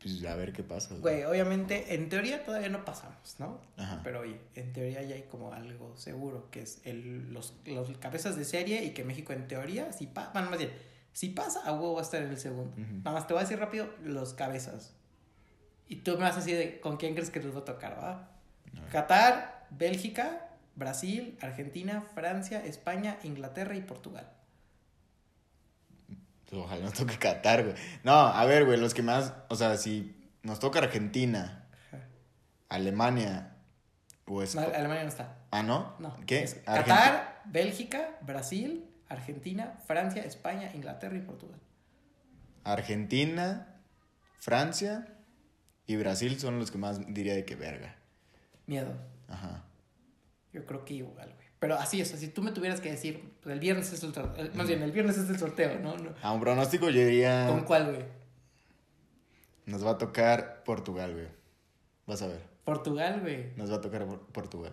Pues 0.00 0.24
a 0.24 0.34
ver 0.34 0.52
qué 0.52 0.62
pasa. 0.64 0.96
Güey, 0.96 1.22
obviamente, 1.24 1.94
en 1.94 2.08
teoría 2.08 2.44
todavía 2.44 2.68
no 2.68 2.84
pasamos, 2.84 3.36
¿no? 3.38 3.60
Ajá. 3.76 4.00
Pero 4.02 4.20
oye, 4.20 4.40
en 4.54 4.72
teoría 4.72 5.02
ya 5.02 5.14
hay 5.14 5.22
como 5.22 5.52
algo 5.52 5.96
seguro, 5.96 6.50
que 6.50 6.62
es 6.62 6.80
el, 6.84 7.32
los, 7.32 7.54
los 7.66 7.96
cabezas 7.98 8.36
de 8.36 8.44
serie 8.44 8.84
y 8.84 8.90
que 8.90 9.04
México 9.04 9.32
en 9.32 9.46
teoría, 9.46 9.92
si 9.92 10.06
pasa, 10.06 10.30
bueno, 10.32 10.50
más 10.50 10.58
bien, 10.58 10.72
si 11.12 11.28
pasa, 11.28 11.60
a 11.64 11.72
huevo 11.72 11.94
va 11.94 12.00
a 12.00 12.04
estar 12.04 12.22
en 12.22 12.30
el 12.30 12.38
segundo. 12.38 12.74
Nada 12.76 13.12
más 13.12 13.26
te 13.26 13.34
voy 13.34 13.42
a 13.42 13.44
decir 13.44 13.58
rápido 13.58 13.88
los 14.02 14.34
cabezas. 14.34 14.94
Y 15.88 15.96
tú 15.96 16.12
me 16.12 16.24
vas 16.24 16.34
a 16.34 16.38
decir 16.38 16.56
de 16.56 16.80
con 16.80 16.96
quién 16.96 17.14
crees 17.14 17.30
que 17.30 17.40
les 17.40 17.54
va 17.54 17.60
a 17.60 17.64
tocar, 17.64 17.98
¿va? 18.02 18.30
Qatar, 18.90 19.66
Bélgica, 19.70 20.48
Brasil, 20.74 21.36
Argentina, 21.42 22.02
Francia, 22.14 22.64
España, 22.64 23.18
Inglaterra 23.22 23.76
y 23.76 23.82
Portugal. 23.82 24.32
Ojalá 26.52 26.84
nos 26.84 26.92
toque 26.92 27.18
Qatar, 27.18 27.64
güey. 27.64 27.74
No, 28.04 28.12
a 28.12 28.44
ver, 28.44 28.64
güey, 28.66 28.78
los 28.78 28.92
que 28.92 29.02
más, 29.02 29.32
o 29.48 29.56
sea, 29.56 29.76
si 29.76 30.14
nos 30.42 30.58
toca 30.58 30.80
Argentina, 30.80 31.66
Alemania 32.68 33.56
o 34.26 34.42
es... 34.42 34.54
Alemania 34.56 35.02
no 35.02 35.08
está. 35.08 35.38
Ah, 35.50 35.62
¿no? 35.62 35.94
No. 35.98 36.14
¿Qué? 36.26 36.42
Es 36.42 36.54
Qatar, 36.64 37.42
Bélgica, 37.46 38.18
Brasil, 38.20 38.88
Argentina, 39.08 39.78
Francia, 39.86 40.22
España, 40.22 40.70
Inglaterra 40.74 41.16
y 41.16 41.22
Portugal. 41.22 41.58
Argentina, 42.64 43.80
Francia 44.38 45.08
y 45.86 45.96
Brasil 45.96 46.38
son 46.38 46.58
los 46.58 46.70
que 46.70 46.78
más 46.78 47.00
diría 47.14 47.34
de 47.34 47.44
que 47.44 47.56
verga. 47.56 47.96
Miedo. 48.66 48.94
Ajá. 49.28 49.64
Yo 50.52 50.66
creo 50.66 50.84
que 50.84 50.94
igual, 50.94 51.32
güey. 51.34 51.41
Pero 51.62 51.76
así 51.76 52.00
es, 52.00 52.08
si 52.08 52.26
tú 52.26 52.42
me 52.42 52.50
tuvieras 52.50 52.80
que 52.80 52.90
decir, 52.90 53.22
pues, 53.40 53.52
el 53.52 53.60
viernes 53.60 53.92
es 53.92 54.02
el 54.02 54.12
sorteo, 54.12 54.48
más 54.54 54.66
bien, 54.66 54.82
el 54.82 54.90
viernes 54.90 55.16
es 55.16 55.30
el 55.30 55.38
sorteo, 55.38 55.78
¿no? 55.78 55.94
A 56.20 56.32
un 56.32 56.40
pronóstico 56.40 56.90
yo 56.90 57.06
diría... 57.06 57.46
¿Con 57.46 57.60
cuál, 57.60 57.92
güey? 57.92 58.04
Nos 59.66 59.86
va 59.86 59.92
a 59.92 59.98
tocar 59.98 60.64
Portugal, 60.64 61.12
güey. 61.12 61.28
Vas 62.04 62.20
a 62.22 62.26
ver. 62.26 62.40
Portugal, 62.64 63.20
güey. 63.20 63.52
Nos 63.54 63.70
va 63.70 63.76
a 63.76 63.80
tocar 63.80 64.04
Portugal. 64.32 64.72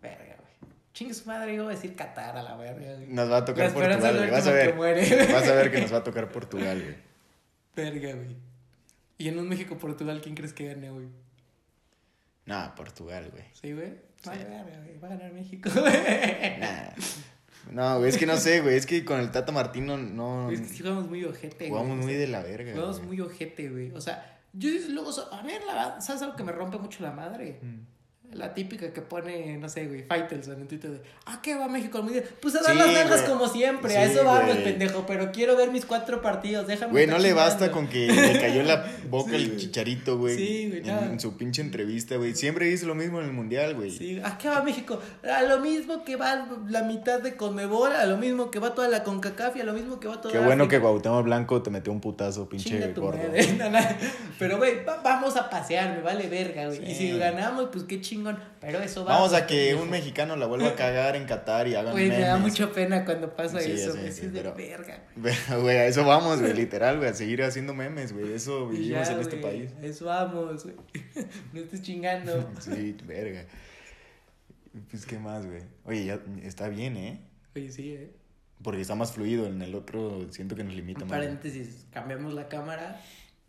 Verga, 0.00 0.34
güey. 0.38 0.72
Chingue 0.94 1.12
su 1.12 1.26
madre, 1.26 1.52
iba 1.56 1.66
a 1.66 1.68
decir 1.68 1.94
Qatar 1.94 2.34
a 2.38 2.42
la 2.42 2.56
verga, 2.56 2.94
güey. 2.94 3.08
Nos 3.08 3.30
va 3.30 3.36
a 3.36 3.44
tocar 3.44 3.70
Portugal, 3.70 4.16
güey. 4.16 4.30
Vas 4.30 4.46
a 4.46 4.52
ver. 4.52 4.74
Vas 4.74 5.46
a 5.46 5.52
ver 5.52 5.70
que 5.70 5.80
nos 5.82 5.92
va 5.92 5.98
a 5.98 6.04
tocar 6.04 6.28
Portugal, 6.32 6.80
güey. 6.80 6.96
Verga, 7.76 8.14
güey. 8.14 8.36
Y 9.18 9.28
en 9.28 9.38
un 9.38 9.46
México-Portugal, 9.46 10.22
¿quién 10.22 10.34
crees 10.34 10.54
que 10.54 10.68
gane, 10.68 10.88
güey? 10.88 11.08
No, 12.46 12.74
Portugal, 12.74 13.28
güey. 13.30 13.44
¿Sí, 13.52 13.74
güey? 13.74 14.10
Va 14.26 15.06
a 15.06 15.10
ganar 15.10 15.32
México. 15.32 15.70
No, 17.70 17.98
güey, 17.98 18.10
es 18.10 18.18
que 18.18 18.26
no 18.26 18.36
sé, 18.36 18.60
güey. 18.60 18.76
Es 18.76 18.84
que 18.84 19.04
con 19.04 19.18
el 19.18 19.30
Tata 19.30 19.50
Martino 19.50 19.96
no. 19.96 20.50
Es 20.50 20.60
que 20.60 20.68
sí 20.68 20.78
jugamos 20.82 21.08
muy 21.08 21.24
ojete, 21.24 21.68
Jugamos 21.68 21.96
muy 21.96 22.12
de 22.12 22.26
la 22.26 22.42
verga. 22.42 22.72
Jugamos 22.74 23.02
muy 23.02 23.20
ojete, 23.20 23.70
güey. 23.70 23.92
O 23.92 24.00
sea, 24.00 24.40
yo 24.52 24.68
luego. 24.90 25.10
A 25.30 25.42
ver, 25.42 25.62
la, 25.64 26.00
¿sabes 26.00 26.20
algo 26.22 26.36
que 26.36 26.42
me 26.42 26.52
rompe 26.52 26.76
mucho 26.78 27.02
la 27.02 27.12
madre? 27.12 27.60
Mm. 27.62 27.80
La 28.34 28.54
típica 28.54 28.92
que 28.92 29.02
pone, 29.02 29.58
no 29.58 29.68
sé, 29.68 29.86
güey, 29.86 30.04
Faitelson 30.04 30.60
en 30.60 30.68
Twitter 30.68 30.90
de, 30.90 31.00
¿a 31.26 31.42
qué 31.42 31.54
va 31.54 31.68
México? 31.68 32.04
Pues 32.40 32.54
a 32.56 32.62
dar 32.62 32.76
las 32.76 32.92
nalgas 32.92 33.22
como 33.22 33.46
siempre, 33.48 33.96
a 33.96 34.04
eso 34.04 34.24
vamos, 34.24 34.56
pendejo, 34.56 35.04
pero 35.06 35.32
quiero 35.32 35.56
ver 35.56 35.70
mis 35.70 35.84
cuatro 35.84 36.22
partidos, 36.22 36.66
déjame. 36.66 36.92
Güey, 36.92 37.06
no 37.06 37.18
le 37.18 37.32
basta 37.32 37.70
con 37.70 37.88
que 37.88 38.06
le 38.06 38.40
cayó 38.40 38.60
en 38.60 38.68
la 38.68 38.86
boca 39.10 39.36
el 39.36 39.56
chicharito, 39.56 40.18
güey. 40.18 40.36
Sí, 40.36 40.68
güey, 40.68 40.88
en, 40.88 41.20
su 41.20 41.36
pinche 41.36 41.62
entrevista, 41.62 42.16
güey. 42.16 42.34
Siempre 42.34 42.66
dice 42.66 42.86
lo 42.86 42.94
mismo 42.94 43.20
en 43.20 43.26
el 43.26 43.32
Mundial, 43.32 43.74
güey. 43.74 43.90
Sí, 43.90 44.20
¿a 44.24 44.38
qué 44.38 44.48
va 44.48 44.62
México? 44.62 45.00
A 45.22 45.42
lo 45.42 45.60
mismo 45.60 46.04
que 46.04 46.16
va 46.16 46.48
la 46.68 46.82
mitad 46.82 47.20
de 47.20 47.36
Conmebol, 47.36 47.92
a 47.92 48.06
lo 48.06 48.16
mismo 48.16 48.50
que 48.50 48.58
va 48.58 48.74
toda 48.74 48.88
la 48.88 49.02
CONCACAF 49.02 49.56
y 49.56 49.60
a 49.60 49.64
lo 49.64 49.72
mismo 49.72 50.00
que 50.00 50.08
va 50.08 50.20
toda 50.20 50.32
Qué 50.32 50.38
bueno 50.38 50.68
que 50.68 50.80
Cuauhtémoc 50.80 51.24
Blanco 51.24 51.62
te 51.62 51.70
metió 51.70 51.92
un 51.92 52.00
putazo, 52.00 52.48
pinche 52.48 52.92
gordo. 52.94 53.20
pero, 54.38 54.58
güey, 54.58 54.84
vamos 55.02 55.36
a 55.36 55.50
pasear, 55.50 55.96
me 55.96 56.02
vale 56.02 56.28
verga, 56.28 56.66
güey. 56.66 56.90
Y 56.90 56.94
si 56.94 57.18
ganamos, 57.18 57.68
pues 57.72 57.84
qué 57.84 58.00
chingón. 58.22 58.38
Pero 58.60 58.80
eso 58.80 59.04
Vamos 59.04 59.32
a 59.32 59.46
que 59.46 59.74
un 59.74 59.90
mexicano 59.90 60.36
la 60.36 60.46
vuelva 60.46 60.68
a 60.68 60.74
cagar 60.74 61.16
en 61.16 61.26
Qatar 61.26 61.68
y 61.68 61.74
hagan 61.74 61.92
Güey, 61.92 62.08
me 62.08 62.20
da 62.20 62.38
mucha 62.38 62.70
pena 62.70 63.04
cuando 63.04 63.34
pasa 63.34 63.60
eso, 63.60 63.94
güey. 63.94 64.12
Sí, 64.12 64.28
de 64.28 64.42
verga. 64.42 65.04
Güey, 65.60 65.76
a 65.76 65.86
eso 65.86 66.04
vamos, 66.04 66.40
güey, 66.40 66.54
literal, 66.54 66.98
güey, 66.98 67.10
a 67.10 67.14
seguir 67.14 67.42
haciendo 67.42 67.74
memes, 67.74 68.12
güey. 68.12 68.32
Eso 68.32 68.68
vivimos 68.68 69.08
en 69.08 69.20
este 69.20 69.36
país. 69.36 69.70
Eso 69.82 70.06
vamos, 70.06 70.64
güey. 70.64 70.76
No 71.52 71.60
estés 71.60 71.82
chingando. 71.82 72.50
sí, 72.60 72.96
verga. 73.06 73.44
Pues, 74.90 75.04
¿qué 75.04 75.18
más, 75.18 75.46
güey? 75.46 75.62
Oye, 75.84 76.04
ya 76.06 76.20
está 76.42 76.68
bien, 76.68 76.96
¿eh? 76.96 77.20
Oye, 77.54 77.70
sí, 77.70 77.92
¿eh? 77.92 78.10
Porque 78.62 78.80
está 78.80 78.94
más 78.94 79.12
fluido. 79.12 79.46
En 79.46 79.60
el 79.60 79.74
otro 79.74 80.26
siento 80.30 80.54
que 80.54 80.64
nos 80.64 80.74
limita 80.74 81.00
más. 81.00 81.10
Paréntesis, 81.10 81.86
cambiamos 81.92 82.32
la 82.32 82.48
cámara 82.48 83.00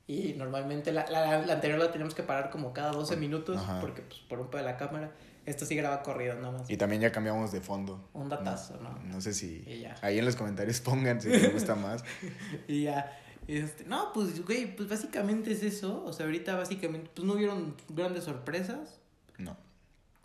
y 0.06 0.34
normalmente 0.34 0.92
la, 0.92 1.06
la, 1.10 1.40
la, 1.40 1.54
anterior 1.54 1.80
la 1.80 1.92
teníamos 1.92 2.14
que 2.14 2.24
parar 2.24 2.50
como 2.50 2.74
cada 2.74 2.92
12 2.92 3.16
minutos 3.16 3.62
porque 3.80 4.02
pues, 4.02 4.20
por 4.22 4.40
un 4.40 4.48
pedo 4.48 4.62
de 4.62 4.68
la 4.68 4.78
cámara. 4.78 5.12
Esto 5.46 5.66
sí 5.66 5.76
graba 5.76 6.04
corrido 6.04 6.36
nada 6.36 6.52
más. 6.52 6.70
Y 6.70 6.78
también 6.78 7.02
ya 7.02 7.12
cambiamos 7.12 7.52
de 7.52 7.60
fondo. 7.60 8.10
Un 8.14 8.30
datazo, 8.30 8.80
¿no? 8.82 8.98
No, 9.04 9.20
sé 9.20 9.34
si... 9.34 9.66
Ahí 10.02 10.18
en 10.18 10.26
los 10.26 10.38
comentarios 10.38 10.80
pongan 10.80 11.22
si 11.22 11.30
les 11.30 11.52
gusta 11.52 11.76
más. 11.76 12.04
y 12.68 12.84
ya. 12.84 13.20
Este, 13.48 13.84
no, 13.84 14.14
pues, 14.14 14.46
güey, 14.46 14.74
pues 14.74 14.88
básicamente 14.88 15.52
es 15.52 15.64
eso. 15.64 16.04
O 16.06 16.14
sea, 16.14 16.26
ahorita 16.26 16.56
básicamente, 16.56 17.10
pues 17.14 17.28
no 17.28 17.34
hubieron 17.34 17.76
grandes 17.90 18.24
sorpresas. 18.24 19.02
No. 19.38 19.58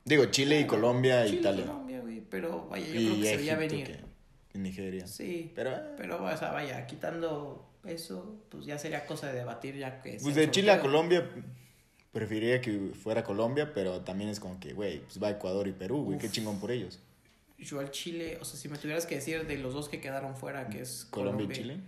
Digo, 0.05 0.27
Chile 0.27 0.61
y 0.61 0.67
Colombia 0.67 1.25
Chile 1.27 1.41
Italia. 1.41 1.65
Y 1.65 1.67
Colombia, 1.67 2.01
güey, 2.01 2.21
pero 2.21 2.69
vaya, 2.69 2.87
yo 2.87 2.93
creo 2.93 3.15
que 3.17 3.27
se 3.27 3.37
veía 3.39 3.57
venir. 3.57 4.05
Nigeria. 4.55 5.07
Sí. 5.07 5.53
Pero, 5.55 5.73
pero, 5.97 6.25
o 6.25 6.37
sea, 6.37 6.53
vaya, 6.53 6.87
quitando 6.87 7.68
eso, 7.85 8.37
pues 8.49 8.67
ya 8.67 8.79
sería 8.79 9.07
cosa 9.07 9.29
de 9.29 9.39
debatir 9.39 9.77
ya 9.77 10.03
que... 10.03 10.19
Pues 10.21 10.35
de 10.35 10.51
Chile 10.51 10.73
a 10.73 10.81
Colombia 10.81 11.29
preferiría 12.13 12.61
que 12.61 12.93
fuera 12.95 13.23
Colombia, 13.23 13.73
pero 13.73 14.01
también 14.01 14.31
es 14.31 14.41
como 14.41 14.59
que, 14.59 14.73
güey, 14.73 15.01
pues 15.01 15.23
va 15.23 15.31
Ecuador 15.31 15.69
y 15.69 15.73
Perú, 15.73 16.05
güey, 16.05 16.19
qué 16.19 16.31
chingón 16.31 16.59
por 16.59 16.71
ellos. 16.71 16.99
Yo 17.59 17.81
al 17.81 17.91
Chile, 17.91 18.39
o 18.41 18.45
sea, 18.45 18.59
si 18.59 18.69
me 18.69 18.79
tuvieras 18.79 19.07
que 19.07 19.17
decir 19.17 19.47
de 19.47 19.59
los 19.59 19.75
dos 19.75 19.89
que 19.89 20.01
quedaron 20.01 20.37
fuera, 20.37 20.69
que 20.69 20.81
es 20.81 21.07
Colombia, 21.11 21.47
y 21.51 21.53
Chile. 21.53 21.81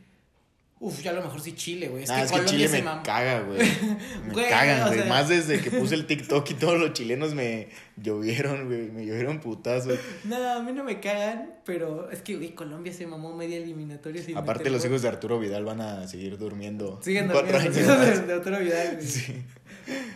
Uf, 0.82 1.02
ya 1.02 1.10
a 1.10 1.14
lo 1.14 1.22
mejor 1.22 1.42
sí 1.42 1.52
Chile, 1.52 1.88
güey. 1.88 2.04
Es, 2.04 2.10
que, 2.10 2.22
es 2.22 2.32
que 2.32 2.44
Chile 2.46 2.68
me 2.70 2.82
caga, 3.02 3.40
güey. 3.42 3.58
Me 4.34 4.48
cagan, 4.48 4.88
güey. 4.88 5.06
Más 5.10 5.28
desde 5.28 5.60
que 5.60 5.70
puse 5.70 5.94
el 5.94 6.06
TikTok 6.06 6.50
y 6.50 6.54
todos 6.54 6.80
los 6.80 6.94
chilenos 6.94 7.34
me 7.34 7.68
llovieron, 7.98 8.66
güey. 8.66 8.90
Me 8.90 9.04
llovieron 9.04 9.40
putazos. 9.40 9.98
No, 10.24 10.36
a 10.36 10.62
mí 10.62 10.72
no 10.72 10.82
me 10.82 10.98
cagan, 10.98 11.56
pero 11.66 12.10
es 12.10 12.22
que, 12.22 12.36
güey, 12.36 12.54
Colombia 12.54 12.94
se 12.94 13.06
mamó 13.06 13.36
media 13.36 13.58
eliminatoria. 13.58 14.22
Sin 14.22 14.38
Aparte, 14.38 14.70
los 14.70 14.82
hijos 14.86 15.02
de 15.02 15.08
Arturo 15.08 15.38
Vidal 15.38 15.66
van 15.66 15.82
a 15.82 16.08
seguir 16.08 16.38
durmiendo. 16.38 16.98
Siguen 17.02 17.28
cuatro 17.28 17.58
años. 17.58 17.74
De, 17.74 17.82
de 17.82 18.32
Arturo 18.32 18.58
Vidal, 18.58 18.94
güey. 18.94 19.06
Sí. 19.06 19.44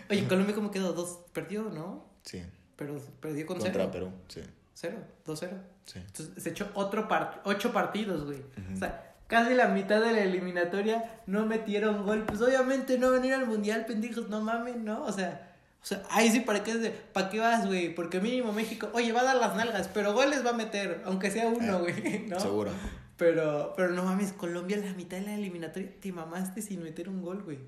Oye, 0.09 0.25
Colombia, 0.27 0.55
¿cómo 0.55 0.71
quedó? 0.71 0.95
Dos. 0.95 1.19
Perdió, 1.35 1.65
¿no? 1.65 2.07
Sí. 2.23 2.43
Pero 2.77 2.99
perdió 3.21 3.45
con 3.45 3.59
Contra 3.59 3.91
Perú, 3.91 4.11
sí. 4.29 4.41
Cero, 4.73 4.97
dos 5.27 5.41
cero. 5.41 5.59
Sí. 5.85 5.99
Entonces 5.99 6.43
se 6.43 6.51
echó 6.51 6.71
otro 6.73 7.07
part 7.07 7.43
ocho 7.45 7.71
partidos, 7.71 8.25
güey. 8.25 8.39
O 8.75 8.79
sea 8.79 9.14
casi 9.35 9.53
la 9.55 9.67
mitad 9.67 10.01
de 10.01 10.13
la 10.13 10.21
eliminatoria 10.21 11.21
no 11.27 11.45
metieron 11.45 12.07
gol. 12.07 12.23
Pues 12.25 12.41
obviamente 12.41 12.99
no 12.99 13.11
venir 13.11 13.35
al 13.35 13.49
mundial, 13.49 13.85
pendejos, 13.85 14.29
no 14.29 14.41
mames, 14.41 14.77
¿no? 14.77 15.03
O 15.03 15.11
sea, 15.11 15.57
o 15.83 15.85
sea, 15.85 16.05
ahí 16.09 16.31
sí, 16.31 16.39
¿para 16.39 16.63
qué, 16.63 16.95
¿para 17.13 17.31
qué 17.31 17.41
vas, 17.41 17.67
güey? 17.67 17.93
Porque 17.93 18.21
mínimo 18.21 18.53
México, 18.53 18.91
oye, 18.93 19.13
va 19.13 19.23
a 19.23 19.25
dar 19.25 19.37
las 19.37 19.57
nalgas, 19.57 19.89
pero 19.89 20.13
goles 20.13 20.47
va 20.47 20.51
a 20.51 20.53
meter, 20.53 21.03
aunque 21.05 21.33
sea 21.33 21.49
uno, 21.49 21.81
eh, 21.81 21.81
güey, 21.81 22.27
¿no? 22.29 22.39
Seguro. 22.39 22.71
Pero, 23.17 23.73
pero 23.77 23.91
no 23.91 24.05
mames, 24.05 24.33
Colombia 24.33 24.77
la 24.77 24.93
mitad 24.93 25.17
de 25.17 25.25
la 25.25 25.35
eliminatoria 25.35 25.91
te 26.01 26.13
mamaste 26.13 26.63
sin 26.63 26.81
meter 26.81 27.09
un 27.09 27.21
gol, 27.21 27.43
güey. 27.43 27.59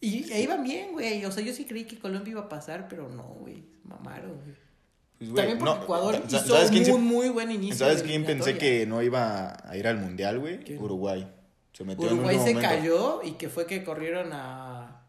Y 0.00 0.30
ahí 0.32 0.46
van 0.46 0.62
bien, 0.62 0.92
güey. 0.92 1.24
O 1.24 1.32
sea, 1.32 1.42
yo 1.42 1.52
sí 1.52 1.64
creí 1.64 1.86
que 1.86 1.98
Colombia 1.98 2.30
iba 2.30 2.42
a 2.42 2.48
pasar, 2.48 2.86
pero 2.86 3.08
no, 3.08 3.24
güey. 3.24 3.64
Mamaron, 3.82 4.36
güey. 4.44 4.67
Pues, 5.18 5.34
También 5.34 5.58
porque 5.58 5.82
Ecuador 5.82 6.22
hizo 6.28 6.94
un 6.94 7.04
muy, 7.04 7.28
buen 7.28 7.50
inicio. 7.50 7.76
¿Sabes 7.76 8.02
quién 8.02 8.24
pensé 8.24 8.56
que 8.56 8.86
no 8.86 9.02
iba 9.02 9.56
a 9.68 9.76
ir 9.76 9.88
al 9.88 9.98
mundial, 9.98 10.38
güey? 10.38 10.60
Uruguay. 10.78 11.26
Se 11.72 11.84
metió 11.84 12.06
Uruguay 12.06 12.38
se 12.42 12.54
cayó 12.54 13.20
y 13.22 13.32
que 13.32 13.48
fue 13.48 13.66
que 13.66 13.84
corrieron 13.84 14.32
a. 14.32 15.02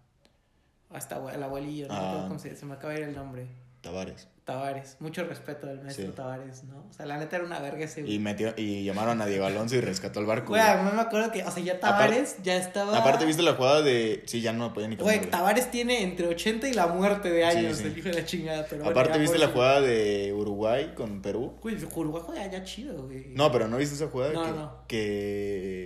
Hasta 0.92 1.18
el 1.34 1.44
abuelillo, 1.44 1.88
¿no? 1.88 1.94
Ah. 1.94 2.38
se, 2.40 2.66
me 2.66 2.74
acaba 2.74 2.94
de 2.94 3.02
ir 3.02 3.08
el 3.10 3.16
nombre. 3.16 3.48
Tavares. 3.82 4.28
Tavares, 4.50 4.98
mucho 5.00 5.24
respeto 5.26 5.68
al 5.68 5.82
maestro 5.82 6.08
Sí. 6.08 6.12
Tavares, 6.16 6.64
¿no? 6.64 6.78
O 6.90 6.94
sea, 6.94 7.06
la 7.06 7.18
neta 7.18 7.36
era 7.36 7.46
una 7.46 7.60
verga 7.60 7.86
ese. 7.86 8.02
Y, 8.02 8.18
metió, 8.18 8.54
y 8.58 8.84
llamaron 8.84 9.22
a 9.22 9.28
Diego 9.28 9.46
Alonso 9.46 9.76
y 9.76 9.82
rescató 9.82 10.20
el 10.20 10.26
barco. 10.26 10.50
Güey, 10.50 10.62
no 10.84 10.92
me 10.92 11.02
acuerdo 11.02 11.32
que, 11.32 11.44
o 11.44 11.52
sea, 11.52 11.62
ya 11.64 11.80
Tavares 11.80 12.38
ya 12.42 12.56
estaba. 12.58 12.98
Aparte, 12.98 13.26
¿viste 13.26 13.44
la 13.44 13.54
jugada 13.54 13.82
de. 13.84 14.24
Sí, 14.26 14.42
ya 14.42 14.52
no 14.52 14.74
podía 14.74 14.88
ni 14.88 14.98
caminar, 14.98 15.20
Güey. 15.20 15.30
Tavares 15.30 15.70
tiene 15.70 16.02
entre 16.02 16.28
80 16.28 16.68
y 16.68 16.74
la 16.74 16.88
muerte 16.88 17.30
de 17.30 17.46
años, 17.46 17.78
Sí, 17.78 17.84
sí. 17.84 17.90
el 17.90 17.98
hijo 18.00 18.10
de 18.10 18.16
la 18.16 18.26
chingada. 18.26 18.66
Pero 18.70 18.86
Aparte, 18.88 19.20
¿viste 19.20 19.38
la 19.38 19.50
jugada 19.50 19.82
de 19.82 20.34
Uruguay 20.36 20.94
con 20.96 21.22
Perú? 21.22 21.58
Güey, 21.62 21.78
Uruguay 21.96 22.24
juega 22.26 22.48
ya 22.48 22.64
chido, 22.64 23.04
güey. 23.06 23.28
No, 23.36 23.52
pero 23.52 23.68
¿no 23.68 23.78
viste 23.78 23.96
esa 23.96 24.08
jugada? 24.08 24.34
No, 24.34 24.44
que, 24.46 24.52
no. 24.52 24.74
que 24.88 25.79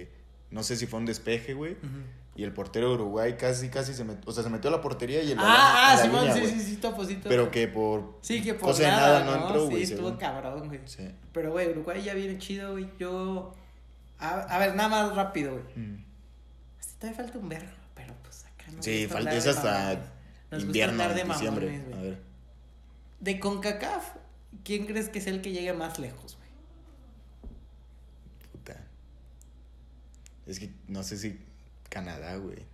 no 0.53 0.63
sé 0.63 0.75
si 0.75 0.85
fue 0.85 0.99
un 0.99 1.05
despeje, 1.05 1.53
güey. 1.53 1.73
Ujú. 1.73 1.87
Y 2.35 2.43
el 2.43 2.53
portero 2.53 2.89
de 2.89 2.93
Uruguay 2.95 3.35
casi, 3.37 3.69
casi 3.69 3.93
se 3.93 4.03
metió. 4.03 4.29
O 4.29 4.33
sea, 4.33 4.43
se 4.43 4.49
metió 4.49 4.69
a 4.69 4.73
la 4.73 4.81
portería 4.81 5.21
y 5.21 5.31
el 5.31 5.37
balón 5.37 5.51
Ah, 5.55 5.93
ah, 5.93 5.97
Simón, 5.97 6.25
línea, 6.25 6.35
sí, 6.35 6.47
sí, 6.47 6.59
sí, 6.61 6.77
topo, 6.77 7.05
sí, 7.05 7.15
topo. 7.15 7.29
Pero 7.29 7.51
que 7.51 7.67
por. 7.67 8.17
Sí, 8.21 8.41
que 8.41 8.53
por 8.53 8.69
cosa 8.69 8.87
nada, 8.87 9.19
nada 9.19 9.25
no 9.25 9.35
¿no? 9.35 9.47
entró, 9.47 9.65
güey, 9.65 9.85
Sí, 9.85 9.93
estuvo 9.93 10.17
cabrón, 10.17 10.67
güey. 10.67 10.79
Sí. 10.85 11.09
Pero, 11.31 11.51
güey, 11.51 11.69
Uruguay 11.69 12.01
ya 12.03 12.13
viene 12.13 12.37
chido, 12.37 12.71
güey. 12.71 12.89
Yo. 12.99 13.53
A, 14.19 14.29
a 14.41 14.59
ver, 14.59 14.75
nada 14.75 14.89
más 14.89 15.15
rápido, 15.15 15.51
güey. 15.53 15.63
Mm. 15.75 16.05
Así 16.79 16.95
todavía 16.99 17.23
falta 17.23 17.37
un 17.39 17.49
vergo, 17.49 17.71
pero 17.95 18.13
pues 18.23 18.45
acá 18.45 18.71
no. 18.71 18.81
Sí, 18.81 19.07
falta 19.07 19.35
es 19.35 19.47
hasta. 19.47 20.13
Nos 20.49 20.63
invierno, 20.63 21.07
de 21.09 21.23
diciembre. 21.23 21.65
mamones, 21.65 21.97
a 21.97 22.01
ver. 22.01 22.21
De 23.19 23.39
CONCACAF, 23.39 24.09
¿quién 24.63 24.85
crees 24.85 25.09
que 25.09 25.19
es 25.19 25.27
el 25.27 25.41
que 25.41 25.51
llegue 25.51 25.73
más 25.73 25.97
lejos, 25.99 26.37
güey? 26.37 26.49
Puta. 28.51 28.77
Es 30.45 30.60
que 30.60 30.71
no 30.88 31.03
sé 31.03 31.17
si 31.17 31.39
Canadá, 31.89 32.36
güey. 32.38 32.65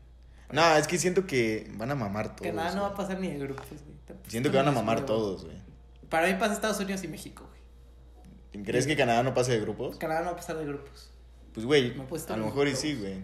No, 0.52 0.76
es 0.76 0.88
que 0.88 0.98
siento 0.98 1.28
que 1.28 1.70
van 1.76 1.92
a 1.92 1.96
mamar 1.96 2.36
todos. 2.36 2.50
Canadá 2.52 2.74
no 2.76 2.82
va 2.82 2.88
a 2.90 2.96
pasar 2.96 3.20
ni 3.20 3.28
de 3.30 3.38
grupos, 3.38 3.68
güey. 3.70 4.18
Siento 4.28 4.50
que 4.52 4.58
van 4.58 4.68
a 4.68 4.72
mamar 4.72 5.06
todos, 5.06 5.46
güey. 5.46 5.58
Para 6.10 6.28
mí 6.28 6.34
pasa 6.40 6.54
Estados 6.54 6.80
Unidos 6.80 7.04
y 7.04 7.08
México, 7.08 7.48
güey. 7.48 8.66
¿Crees 8.66 8.88
que 8.88 8.96
Canadá 8.98 9.22
no 9.22 9.34
pase 9.36 9.52
de 9.52 9.60
grupos? 9.60 9.98
Canadá 9.98 10.22
no 10.22 10.26
va 10.28 10.32
a 10.32 10.36
pasar 10.38 10.58
de 10.58 10.66
grupos. 10.66 11.12
Pues, 11.54 11.66
güey, 11.66 11.94
a 12.30 12.38
lo 12.38 12.46
mejor 12.46 12.68
y 12.68 12.76
sí, 12.76 12.96
güey. 12.96 13.16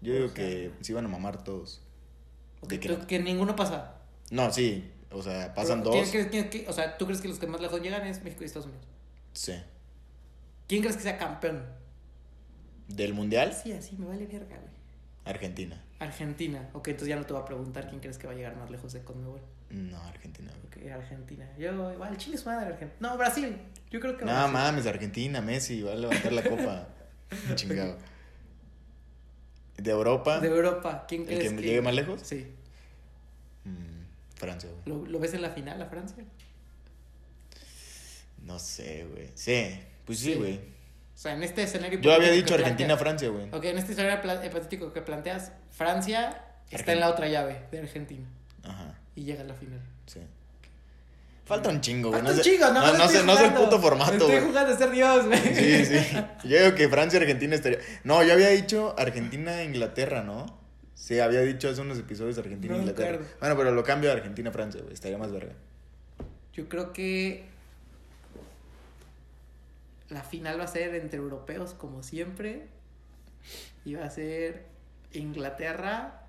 Yo 0.00 0.14
digo 0.14 0.34
que 0.34 0.72
sí 0.80 0.92
van 0.92 1.04
a 1.04 1.08
mamar 1.08 1.44
todos. 1.44 1.80
Que, 3.06 3.18
ninguno 3.20 3.54
pasa. 3.54 3.94
No, 4.30 4.52
sí. 4.52 4.90
O 5.10 5.22
sea, 5.22 5.54
pasan 5.54 5.82
dos. 5.84 5.94
¿quién 5.94 6.10
crees- 6.10 6.26
quién- 6.28 6.48
quién- 6.48 6.64
o 6.68 6.72
sea, 6.72 6.98
¿tú 6.98 7.04
crees 7.06 7.20
que 7.20 7.28
los 7.28 7.38
que 7.38 7.46
más 7.46 7.60
lejos 7.60 7.80
llegan 7.80 8.04
es 8.06 8.22
México 8.24 8.42
y 8.42 8.46
Estados 8.46 8.66
Unidos? 8.66 8.84
Sí. 9.32 9.54
¿Quién 10.66 10.80
crees 10.82 10.96
que 10.96 11.02
sea 11.04 11.18
campeón? 11.18 11.64
¿Del 12.88 13.14
mundial? 13.14 13.52
Sí, 13.54 13.72
así 13.72 13.96
me 13.96 14.06
vale 14.06 14.26
verga, 14.26 14.56
güey. 14.56 14.74
Argentina. 15.24 15.82
Argentina. 16.00 16.68
Ok, 16.74 16.88
entonces 16.88 17.08
ya 17.08 17.16
no 17.16 17.24
te 17.24 17.32
voy 17.32 17.42
a 17.42 17.44
preguntar 17.46 17.88
quién 17.88 18.00
crees 18.00 18.18
que 18.18 18.26
va 18.26 18.32
a 18.34 18.36
llegar 18.36 18.56
más 18.56 18.70
lejos 18.70 18.92
de 18.92 19.02
Conmebol. 19.02 19.40
No, 19.70 19.98
Argentina, 20.02 20.52
güey. 20.52 20.86
Ok, 20.86 20.92
Argentina. 20.92 21.48
Yo, 21.58 21.92
igual, 21.92 22.16
Chile 22.18 22.36
es 22.36 22.44
madre 22.44 22.66
Argentina. 22.66 22.96
No, 23.00 23.16
Brasil. 23.16 23.56
Yo 23.90 24.00
creo 24.00 24.16
que 24.18 24.24
No 24.24 24.32
Brasil. 24.32 24.52
mames, 24.52 24.86
Argentina, 24.86 25.40
Messi, 25.40 25.80
va 25.82 25.92
a 25.92 25.96
levantar 25.96 26.32
la 26.32 26.42
copa. 26.42 26.88
Chingado. 27.54 27.96
¿De 29.78 29.90
Europa? 29.90 30.40
De 30.40 30.48
Europa, 30.48 31.04
¿quién 31.08 31.22
¿El 31.22 31.38
crees 31.38 31.52
que 31.54 31.62
llegue 31.62 31.82
más 31.82 31.94
lejos? 31.94 32.20
Sí. 32.22 32.46
Mm, 33.64 34.36
Francia, 34.36 34.70
güey. 34.70 34.82
¿Lo, 34.86 35.06
lo 35.06 35.18
ves 35.18 35.32
en 35.34 35.42
la 35.42 35.50
final 35.50 35.80
a 35.80 35.86
Francia? 35.86 36.22
No 38.42 38.58
sé, 38.58 39.06
güey. 39.10 39.30
Sí, 39.34 39.80
pues 40.04 40.18
sí, 40.18 40.32
Sí. 40.34 40.38
güey. 40.38 40.60
O 41.14 41.16
sea, 41.16 41.32
en 41.34 41.42
este 41.42 41.62
escenario. 41.62 42.00
Yo 42.00 42.12
había 42.12 42.30
dicho 42.32 42.54
Argentina-Francia, 42.54 43.28
güey. 43.28 43.48
Ok, 43.52 43.64
en 43.64 43.78
este 43.78 43.92
escenario 43.92 44.20
hipotético 44.44 44.92
que 44.92 45.00
planteas, 45.00 45.52
Francia 45.70 46.44
está 46.70 46.92
en 46.92 47.00
la 47.00 47.08
otra 47.10 47.28
llave 47.28 47.62
de 47.70 47.78
Argentina 47.78 48.26
Ajá, 48.64 48.98
y 49.14 49.22
llega 49.24 49.42
a 49.42 49.44
la 49.44 49.54
final. 49.54 49.80
sí. 50.06 50.20
Falta 51.46 51.68
un 51.68 51.80
chingo, 51.82 52.08
güey. 52.08 52.22
Falta 52.22 52.32
No 52.32 52.38
un 52.38 52.42
chingo, 52.42 52.66
no, 52.72 52.80
no, 52.86 52.98
no 52.98 53.06
sé, 53.08 53.22
no 53.22 53.36
sé 53.36 53.44
el 53.44 53.52
puto 53.52 53.78
formato, 53.78 54.12
Estoy 54.14 54.40
jugando 54.40 54.72
a 54.72 54.78
ser 54.78 54.90
Dios, 54.90 55.26
güey. 55.26 55.38
Sí, 55.54 55.84
sí. 55.84 56.16
Yo 56.44 56.58
digo 56.64 56.74
que 56.74 56.88
Francia 56.88 57.20
Argentina 57.20 57.54
estaría. 57.54 57.80
No, 58.02 58.22
yo 58.24 58.32
había 58.32 58.48
dicho 58.48 58.94
Argentina 58.96 59.62
Inglaterra, 59.62 60.22
¿no? 60.22 60.46
Sí, 60.94 61.20
había 61.20 61.40
dicho 61.42 61.68
hace 61.68 61.82
unos 61.82 61.98
episodios 61.98 62.38
Argentina 62.38 62.72
No 62.72 62.78
me 62.78 62.84
Inglaterra. 62.84 63.16
acuerdo. 63.16 63.34
Bueno, 63.40 63.56
pero 63.58 63.72
lo 63.72 63.84
cambio 63.84 64.08
a 64.10 64.14
Argentina 64.14 64.50
Francia, 64.52 64.80
güey. 64.80 64.94
Estaría 64.94 65.18
más 65.18 65.32
verga. 65.32 65.52
Yo 66.54 66.66
creo 66.66 66.94
que 66.94 67.44
la 70.14 70.22
final 70.22 70.58
va 70.60 70.64
a 70.64 70.68
ser 70.68 70.94
entre 70.94 71.18
europeos, 71.18 71.74
como 71.74 72.02
siempre. 72.02 72.68
Y 73.84 73.94
va 73.94 74.04
a 74.04 74.10
ser 74.10 74.64
Inglaterra. 75.12 76.22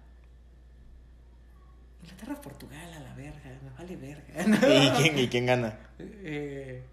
Inglaterra-Portugal 2.01 2.93
a 2.93 2.99
la 2.99 3.13
verga, 3.15 3.41
me 3.63 3.69
vale 3.77 3.95
verga. 3.95 4.33
¿Y 4.97 5.01
quién, 5.01 5.19
y 5.19 5.27
quién 5.27 5.45
gana? 5.45 5.77
Eh, 5.99 6.83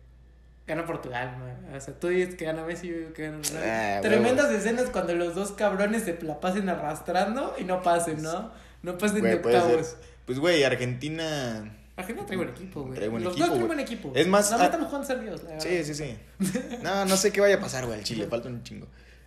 gana 0.67 0.85
Portugal, 0.87 1.37
¿no? 1.39 1.77
O 1.77 1.81
sea, 1.81 1.99
tú 1.99 2.09
dices 2.09 2.35
que 2.35 2.45
gana 2.45 2.65
Messi, 2.65 2.89
yo 2.89 2.97
digo 2.97 3.13
que 3.13 3.31
gana. 3.31 3.41
Ah, 3.57 4.01
Tremendas 4.03 4.51
escenas 4.53 4.91
cuando 4.91 5.15
los 5.15 5.35
dos 5.35 5.53
cabrones 5.53 6.05
se 6.05 6.21
la 6.23 6.41
pasen 6.41 6.69
arrastrando 6.69 7.55
y 7.59 7.65
no 7.65 7.83
pasen, 7.83 8.23
¿no? 8.23 8.53
No 8.83 8.99
pasen 8.99 9.23
de 9.23 9.37
Güey, 9.37 9.55
octavos. 9.57 9.97
Pues, 10.27 10.39
güey, 10.39 10.63
Argentina. 10.65 11.75
Argentina 11.97 12.27
trae 12.27 12.37
buen 12.39 12.49
equipo, 12.49 12.83
güey. 12.83 12.95
Trae 12.95 13.09
buen 13.09 13.23
los 13.23 13.33
equipo, 13.33 13.47
dos 13.47 13.55
traen 13.55 13.67
buen 13.69 13.81
equipo. 13.81 14.13
Es 14.15 14.27
más, 14.27 14.51
No, 14.51 14.59
ah- 14.59 14.65
estamos 14.65 14.87
jugando 14.87 15.05
a 15.05 15.09
ser 15.09 15.21
Dios, 15.21 15.43
la 15.43 15.51
verdad. 15.51 15.67
Sí, 15.67 15.85
sí, 15.85 15.95
sí. 15.95 16.17
No, 16.83 17.05
no 17.05 17.17
sé 17.17 17.33
qué 17.33 17.41
vaya 17.41 17.57
a 17.57 17.61
pasar, 17.61 17.85
güey, 17.87 17.99
al 17.99 18.05
Chile. 18.05 18.27
Falta 18.29 18.49
un 18.49 18.63
chingo. 18.63 18.87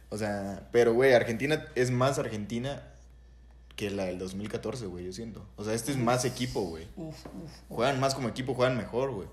O 0.10 0.18
sea, 0.18 0.68
pero, 0.72 0.94
güey, 0.94 1.14
Argentina 1.14 1.66
es 1.76 1.92
más 1.92 2.18
Argentina 2.20 2.82
que 3.76 3.90
la 3.92 4.06
del 4.06 4.18
2014, 4.18 4.86
güey, 4.86 5.06
yo 5.06 5.14
siento. 5.14 5.46
O 5.58 5.64
sea, 5.64 5.74
este 5.74 5.92
es 5.92 5.98
más 5.98 6.26
equipo, 6.26 6.62
güey. 6.62 6.88
Uf, 6.96 7.16
uf. 7.26 7.52
Juegan 7.70 8.00
más 8.00 8.16
como 8.16 8.30
equipo, 8.30 8.54
juegan 8.54 8.78
mejor, 8.78 9.12
güey. 9.12 9.28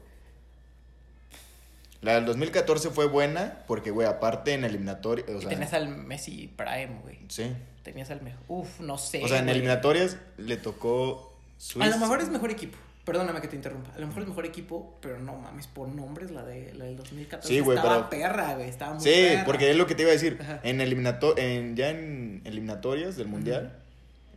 La 2.00 2.14
del 2.16 2.24
2014 2.26 2.90
fue 2.90 3.06
buena 3.06 3.62
porque, 3.68 3.92
güey, 3.92 4.08
aparte 4.08 4.54
en 4.54 4.64
eliminatoria, 4.64 5.24
o 5.36 5.40
sea, 5.40 5.48
tenías 5.50 5.72
al 5.72 5.88
Messi 5.88 6.48
Prime, 6.56 6.98
güey. 7.02 7.18
sí. 7.28 7.52
Tenías 7.84 8.10
al 8.10 8.22
mejor. 8.22 8.40
Uf, 8.46 8.78
no 8.80 8.96
sé. 8.96 9.24
O 9.24 9.28
sea, 9.28 9.38
en 9.40 9.48
eliminatorias 9.48 10.16
le 10.36 10.56
tocó 10.56 11.36
Suiza. 11.58 11.88
A 11.88 11.90
lo 11.90 11.98
mejor 11.98 12.20
es 12.20 12.28
mejor 12.28 12.50
equipo. 12.52 12.78
Perdóname 13.04 13.40
que 13.40 13.48
te 13.48 13.56
interrumpa. 13.56 13.90
A 13.94 13.98
lo 13.98 14.06
mejor 14.06 14.22
es 14.22 14.28
mejor 14.28 14.46
equipo, 14.46 14.96
pero 15.02 15.18
no 15.18 15.34
mames, 15.36 15.66
por 15.66 15.88
nombres, 15.88 16.30
la, 16.30 16.44
de, 16.44 16.72
la 16.74 16.84
del 16.84 16.96
2014 16.96 17.48
Sí, 17.48 17.58
güey, 17.60 17.76
estaba 17.76 18.08
pero- 18.08 18.22
perra, 18.22 18.54
güey. 18.54 18.68
Estaba 18.68 18.94
muy 18.94 19.02
Sí, 19.02 19.10
perra. 19.10 19.44
porque 19.44 19.70
es 19.70 19.76
lo 19.76 19.86
que 19.88 19.94
te 19.96 20.02
iba 20.02 20.10
a 20.10 20.12
decir. 20.14 20.38
Ajá. 20.40 20.60
En 20.62 20.80
eliminato 20.80 21.36
en, 21.36 21.74
ya 21.74 21.90
en 21.90 22.42
eliminatorias 22.44 23.16
del 23.16 23.26
mundial, 23.26 23.76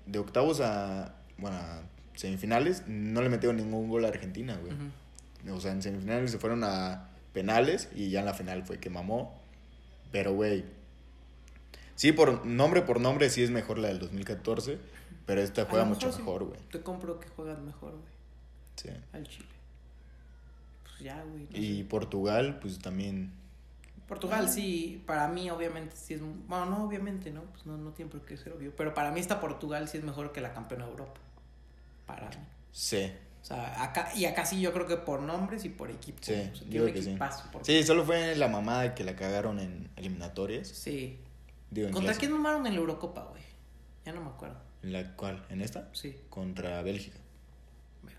de 0.07 0.17
octavos 0.19 0.61
a, 0.61 1.13
bueno, 1.37 1.57
a 1.57 1.81
semifinales, 2.15 2.83
no 2.87 3.21
le 3.21 3.29
metieron 3.29 3.57
ningún 3.57 3.87
gol 3.87 4.03
a 4.05 4.07
Argentina, 4.07 4.57
güey. 4.59 4.73
O 5.55 5.61
sea, 5.61 5.71
en 5.71 5.83
semifinales 5.83 6.31
se 6.31 6.39
fueron 6.39 6.63
a 6.63 7.09
penales 7.33 7.89
y 7.93 8.09
ya 8.09 8.21
en 8.21 8.25
la 8.25 8.33
final 8.33 8.63
fue 8.63 8.79
que 8.79 8.89
mamó. 8.89 9.39
Pero, 10.11 10.33
güey, 10.33 10.63
sí, 11.95 12.11
por 12.13 12.45
nombre 12.47 12.81
por 12.81 12.99
nombre 12.99 13.29
sí 13.29 13.43
es 13.43 13.51
mejor 13.51 13.77
la 13.77 13.89
del 13.89 13.99
2014, 13.99 14.79
pero 15.27 15.41
esta 15.41 15.65
juega 15.65 15.85
mucho 15.85 16.07
mejor, 16.07 16.45
güey. 16.45 16.59
Te 16.71 16.81
compro 16.81 17.19
que 17.19 17.27
juegan 17.27 17.63
mejor, 17.65 17.91
güey. 17.91 18.14
Sí. 18.75 18.89
Al 19.13 19.27
Chile. 19.27 19.47
Pues 20.83 20.99
ya, 20.99 21.23
güey. 21.23 21.47
no 21.49 21.57
Y 21.57 21.77
sé. 21.79 21.83
Portugal, 21.85 22.59
pues 22.61 22.79
también. 22.79 23.31
Portugal 24.07 24.47
sí, 24.49 25.03
para 25.07 25.27
mí 25.27 25.49
obviamente 25.49 25.95
sí 25.95 26.13
es... 26.13 26.21
Bueno, 26.21 26.65
no 26.67 26.83
obviamente, 26.85 27.31
¿no? 27.31 27.41
Pues 27.45 27.65
no, 27.65 27.75
no 27.77 27.91
tiene 27.91 28.11
por 28.11 28.21
qué 28.21 28.37
ser 28.37 28.53
obvio. 28.53 28.75
Pero 28.75 28.93
para 28.93 29.11
mí 29.11 29.19
esta 29.19 29.39
Portugal 29.39 29.87
sí 29.89 29.97
es 29.97 30.03
mejor 30.03 30.31
que 30.31 30.41
la 30.41 30.53
campeona 30.53 30.85
de 30.85 30.91
Europa. 30.91 31.19
Para 32.05 32.29
mí. 32.29 32.35
Sí. 32.71 33.11
O 33.41 33.45
sea, 33.45 33.83
acá, 33.83 34.11
y 34.15 34.25
acá 34.25 34.45
sí 34.45 34.59
yo 34.61 34.73
creo 34.73 34.87
que 34.87 34.97
por 34.97 35.21
nombres 35.21 35.65
y 35.65 35.69
por 35.69 35.89
equipo. 35.89 36.19
Sí, 36.21 36.33
o 36.33 36.35
sea, 36.35 36.43
yo 36.45 36.59
tiene 36.59 36.69
creo 36.69 36.85
un 36.85 36.93
que 36.93 37.01
sí. 37.01 37.17
Sí, 37.63 37.83
solo 37.83 38.03
fue 38.05 38.35
la 38.35 38.47
mamada 38.47 38.93
que 38.95 39.03
la 39.03 39.15
cagaron 39.15 39.59
en 39.59 39.89
eliminatorias. 39.95 40.67
Sí. 40.67 41.19
Digo, 41.71 41.87
en 41.87 41.93
¿Contra 41.93 42.13
clase. 42.13 42.19
quién 42.19 42.31
mamaron 42.33 42.65
en 42.67 42.73
la 42.73 42.79
Eurocopa, 42.79 43.23
güey? 43.23 43.41
Ya 44.05 44.13
no 44.13 44.21
me 44.21 44.29
acuerdo. 44.29 44.57
¿En 44.83 44.93
la 44.93 45.15
cuál? 45.15 45.43
¿En 45.49 45.61
esta? 45.61 45.89
Sí, 45.93 46.15
Contra 46.29 46.81
Bélgica. 46.83 47.17
mira. 48.03 48.17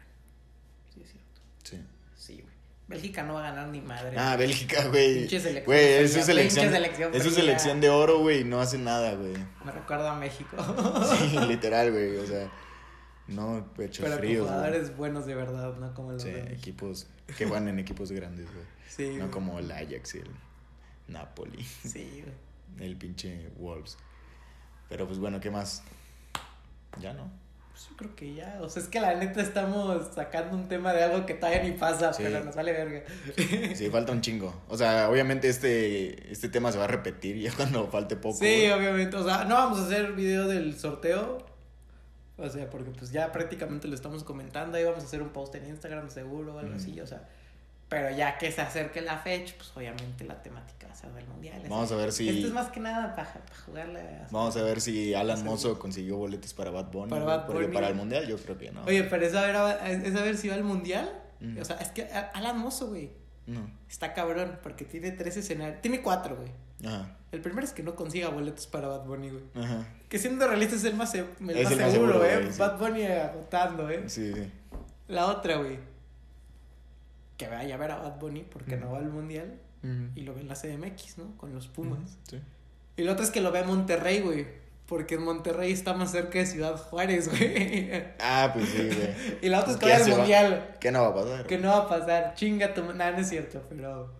Sí, 0.92 1.00
es 1.02 1.10
cierto. 1.10 1.40
Sí. 1.68 1.80
Sí, 2.16 2.40
güey. 2.42 2.54
Bélgica 2.88 3.24
no 3.24 3.34
va 3.34 3.40
a 3.46 3.50
ganar 3.50 3.68
ni 3.68 3.80
madre. 3.80 4.16
Ah, 4.16 4.36
Bélgica, 4.36 4.86
güey. 4.88 5.20
Pinche 5.20 5.40
selección 5.40 5.64
Güey, 5.66 5.92
es 6.04 6.12
su 6.12 6.22
selección. 6.22 7.12
Es 7.12 7.22
su 7.24 7.30
selección 7.32 7.80
de 7.80 7.90
oro, 7.90 8.20
güey, 8.20 8.44
no 8.44 8.60
hace 8.60 8.78
nada, 8.78 9.14
güey. 9.14 9.34
Me 9.64 9.72
recuerda 9.72 10.12
a 10.12 10.18
México. 10.18 10.56
Sí, 11.18 11.36
literal, 11.48 11.90
güey. 11.90 12.16
O 12.18 12.26
sea, 12.26 12.48
no 13.26 13.72
pecho 13.76 14.04
Pero 14.04 14.18
fríos. 14.18 14.46
güey. 14.46 14.54
jugadores 14.54 14.96
buenos 14.96 15.26
de 15.26 15.34
verdad, 15.34 15.74
no 15.76 15.92
como 15.94 16.12
los 16.12 16.22
Sí, 16.22 16.30
de 16.30 16.52
equipos 16.54 17.08
que 17.36 17.44
juegan 17.46 17.66
en 17.66 17.80
equipos 17.80 18.12
grandes, 18.12 18.46
güey. 18.52 18.64
Sí, 18.88 19.16
No 19.16 19.30
como 19.32 19.58
el 19.58 19.70
Ajax 19.72 20.14
y 20.14 20.18
el 20.18 20.30
Napoli, 21.08 21.62
Sí, 21.64 22.22
güey. 22.22 22.86
el 22.88 22.96
pinche 22.96 23.50
Wolves. 23.58 23.98
Pero 24.88 25.06
pues 25.08 25.18
bueno, 25.18 25.40
¿qué 25.40 25.50
más? 25.50 25.82
Ya 27.00 27.12
no. 27.12 27.30
Pues 27.76 27.90
yo 27.90 27.96
creo 27.98 28.16
que 28.16 28.32
ya. 28.34 28.56
O 28.62 28.70
sea, 28.70 28.82
es 28.82 28.88
que 28.88 29.00
la 29.00 29.14
neta 29.16 29.42
estamos 29.42 30.14
sacando 30.14 30.56
un 30.56 30.66
tema 30.66 30.94
de 30.94 31.02
algo 31.02 31.26
que 31.26 31.34
todavía 31.34 31.62
ni 31.62 31.72
pasa, 31.72 32.10
Sí. 32.14 32.22
pero 32.22 32.42
nos 32.42 32.54
vale 32.56 32.72
verga. 32.72 33.02
Sí, 33.74 33.90
falta 33.90 34.12
un 34.12 34.22
chingo. 34.22 34.62
O 34.68 34.78
sea, 34.78 35.10
obviamente 35.10 35.46
este, 35.50 36.32
este 36.32 36.48
tema 36.48 36.72
se 36.72 36.78
va 36.78 36.84
a 36.84 36.88
repetir 36.88 37.36
ya 37.38 37.52
cuando 37.56 37.86
falte 37.88 38.16
poco. 38.16 38.38
Sí, 38.38 38.70
obviamente. 38.70 39.14
O 39.18 39.24
sea, 39.24 39.44
no 39.44 39.56
vamos 39.56 39.78
a 39.80 39.84
hacer 39.84 40.12
video 40.14 40.48
del 40.48 40.78
sorteo. 40.78 41.44
O 42.38 42.48
sea, 42.48 42.70
porque 42.70 42.90
pues 42.92 43.10
ya 43.12 43.30
prácticamente 43.30 43.88
lo 43.88 43.94
estamos 43.94 44.24
comentando. 44.24 44.78
Ahí 44.78 44.84
vamos 44.84 45.02
a 45.04 45.06
hacer 45.06 45.20
un 45.20 45.28
post 45.28 45.54
en 45.56 45.66
Instagram 45.66 46.08
seguro 46.08 46.54
o 46.54 46.58
algo 46.58 46.74
así. 46.76 46.98
O 47.00 47.06
sea, 47.06 47.28
Pero 47.88 48.10
ya 48.10 48.36
que 48.36 48.50
se 48.50 48.60
acerque 48.60 49.00
la 49.00 49.18
fecha, 49.18 49.54
pues 49.56 49.70
obviamente 49.76 50.24
la 50.24 50.42
temática 50.42 50.88
va 50.88 50.92
a 50.92 50.96
ser 50.96 51.12
del 51.12 51.26
mundial. 51.28 51.62
Vamos 51.68 51.92
a 51.92 51.96
ver 51.96 52.10
si. 52.12 52.28
Esto 52.28 52.48
es 52.48 52.52
más 52.52 52.68
que 52.70 52.80
nada 52.80 53.14
para, 53.14 53.32
para 53.32 53.56
jugarle. 53.64 54.00
A... 54.00 54.26
Vamos 54.30 54.56
a 54.56 54.62
ver 54.62 54.80
si 54.80 55.14
Alan 55.14 55.44
Mozo 55.44 55.78
consiguió 55.78 56.16
boletos 56.16 56.52
para 56.52 56.70
Bad 56.72 56.86
Bunny. 56.90 57.10
Para 57.10 57.24
Bad 57.24 57.46
Porque 57.46 57.62
Bunny. 57.62 57.74
para 57.74 57.88
el 57.88 57.94
mundial 57.94 58.26
yo 58.26 58.36
creo 58.38 58.58
que 58.58 58.72
no. 58.72 58.82
Oye, 58.84 59.04
pero 59.04 59.24
es 59.24 59.34
a 59.34 59.42
ver, 59.42 59.96
es 60.04 60.16
a 60.16 60.22
ver 60.22 60.36
si 60.36 60.48
va 60.48 60.54
al 60.56 60.64
mundial. 60.64 61.08
Mm. 61.38 61.60
O 61.60 61.64
sea, 61.64 61.76
es 61.76 61.88
que 61.90 62.04
Alan 62.34 62.58
Mozo, 62.58 62.88
güey, 62.88 63.12
No. 63.46 63.70
está 63.88 64.14
cabrón 64.14 64.58
porque 64.64 64.84
tiene 64.84 65.12
tres 65.12 65.36
escenarios. 65.36 65.80
Tiene 65.80 66.02
cuatro, 66.02 66.34
güey. 66.36 66.50
Ajá. 66.84 67.16
El 67.30 67.40
primero 67.40 67.64
es 67.64 67.72
que 67.72 67.82
no 67.84 67.94
consiga 67.94 68.28
boletos 68.30 68.66
para 68.66 68.88
Bad 68.88 69.04
Bunny, 69.04 69.30
güey. 69.30 69.44
Ajá. 69.54 69.86
Que 70.08 70.18
siendo 70.18 70.46
realista 70.48 70.74
es 70.74 70.82
el 70.84 70.94
más, 70.94 71.14
el 71.14 71.26
más 71.38 71.54
el 71.54 71.62
más 71.64 71.68
seguro, 71.72 71.90
seguro, 71.90 72.24
¿eh? 72.24 72.36
güey, 72.40 72.52
sí. 72.52 72.58
Bad 72.58 72.78
Bunny 72.78 73.04
agotando, 73.06 73.90
¿eh? 73.90 74.02
Sí, 74.08 74.32
sí. 74.34 74.50
La 75.08 75.26
otra, 75.26 75.56
güey. 75.58 75.78
Que 77.36 77.48
vaya 77.48 77.74
a 77.74 77.78
ver 77.78 77.90
a 77.90 77.96
Bad 77.96 78.18
Bunny 78.18 78.42
porque 78.44 78.76
no 78.76 78.92
va 78.92 78.98
al 78.98 79.08
mundial 79.10 79.58
y 80.16 80.22
lo 80.22 80.34
ve 80.34 80.40
en 80.40 80.48
la 80.48 80.54
CDMX, 80.54 81.18
¿no? 81.18 81.36
Con 81.36 81.54
los 81.54 81.68
Pumas. 81.68 82.18
Sí. 82.28 82.40
Y 82.96 83.02
la 83.02 83.12
otra 83.12 83.24
es 83.24 83.30
que 83.30 83.40
lo 83.40 83.52
ve 83.52 83.60
en 83.60 83.66
Monterrey, 83.68 84.20
güey. 84.20 84.46
Porque 84.86 85.16
en 85.16 85.22
Monterrey 85.24 85.72
está 85.72 85.94
más 85.94 86.12
cerca 86.12 86.38
de 86.38 86.46
Ciudad 86.46 86.76
Juárez, 86.76 87.28
güey. 87.30 88.04
Ah, 88.20 88.50
pues 88.52 88.68
sí, 88.68 88.78
güey. 88.78 89.38
y 89.42 89.48
la 89.48 89.60
otra 89.60 89.72
es 89.72 89.78
que 89.78 89.86
¿Qué 89.86 89.92
vaya 89.92 90.04
al 90.04 90.16
mundial. 90.18 90.76
¿Qué 90.80 90.90
no 90.92 91.02
va 91.02 91.08
a 91.08 91.14
pasar? 91.14 91.46
Que 91.46 91.58
no 91.58 91.68
va 91.68 91.76
a 91.78 91.88
pasar. 91.88 92.34
Chinga 92.34 92.72
tu 92.74 92.82
madre. 92.82 93.12
no 93.12 93.18
es 93.18 93.28
cierto, 93.28 93.62
pero. 93.68 94.12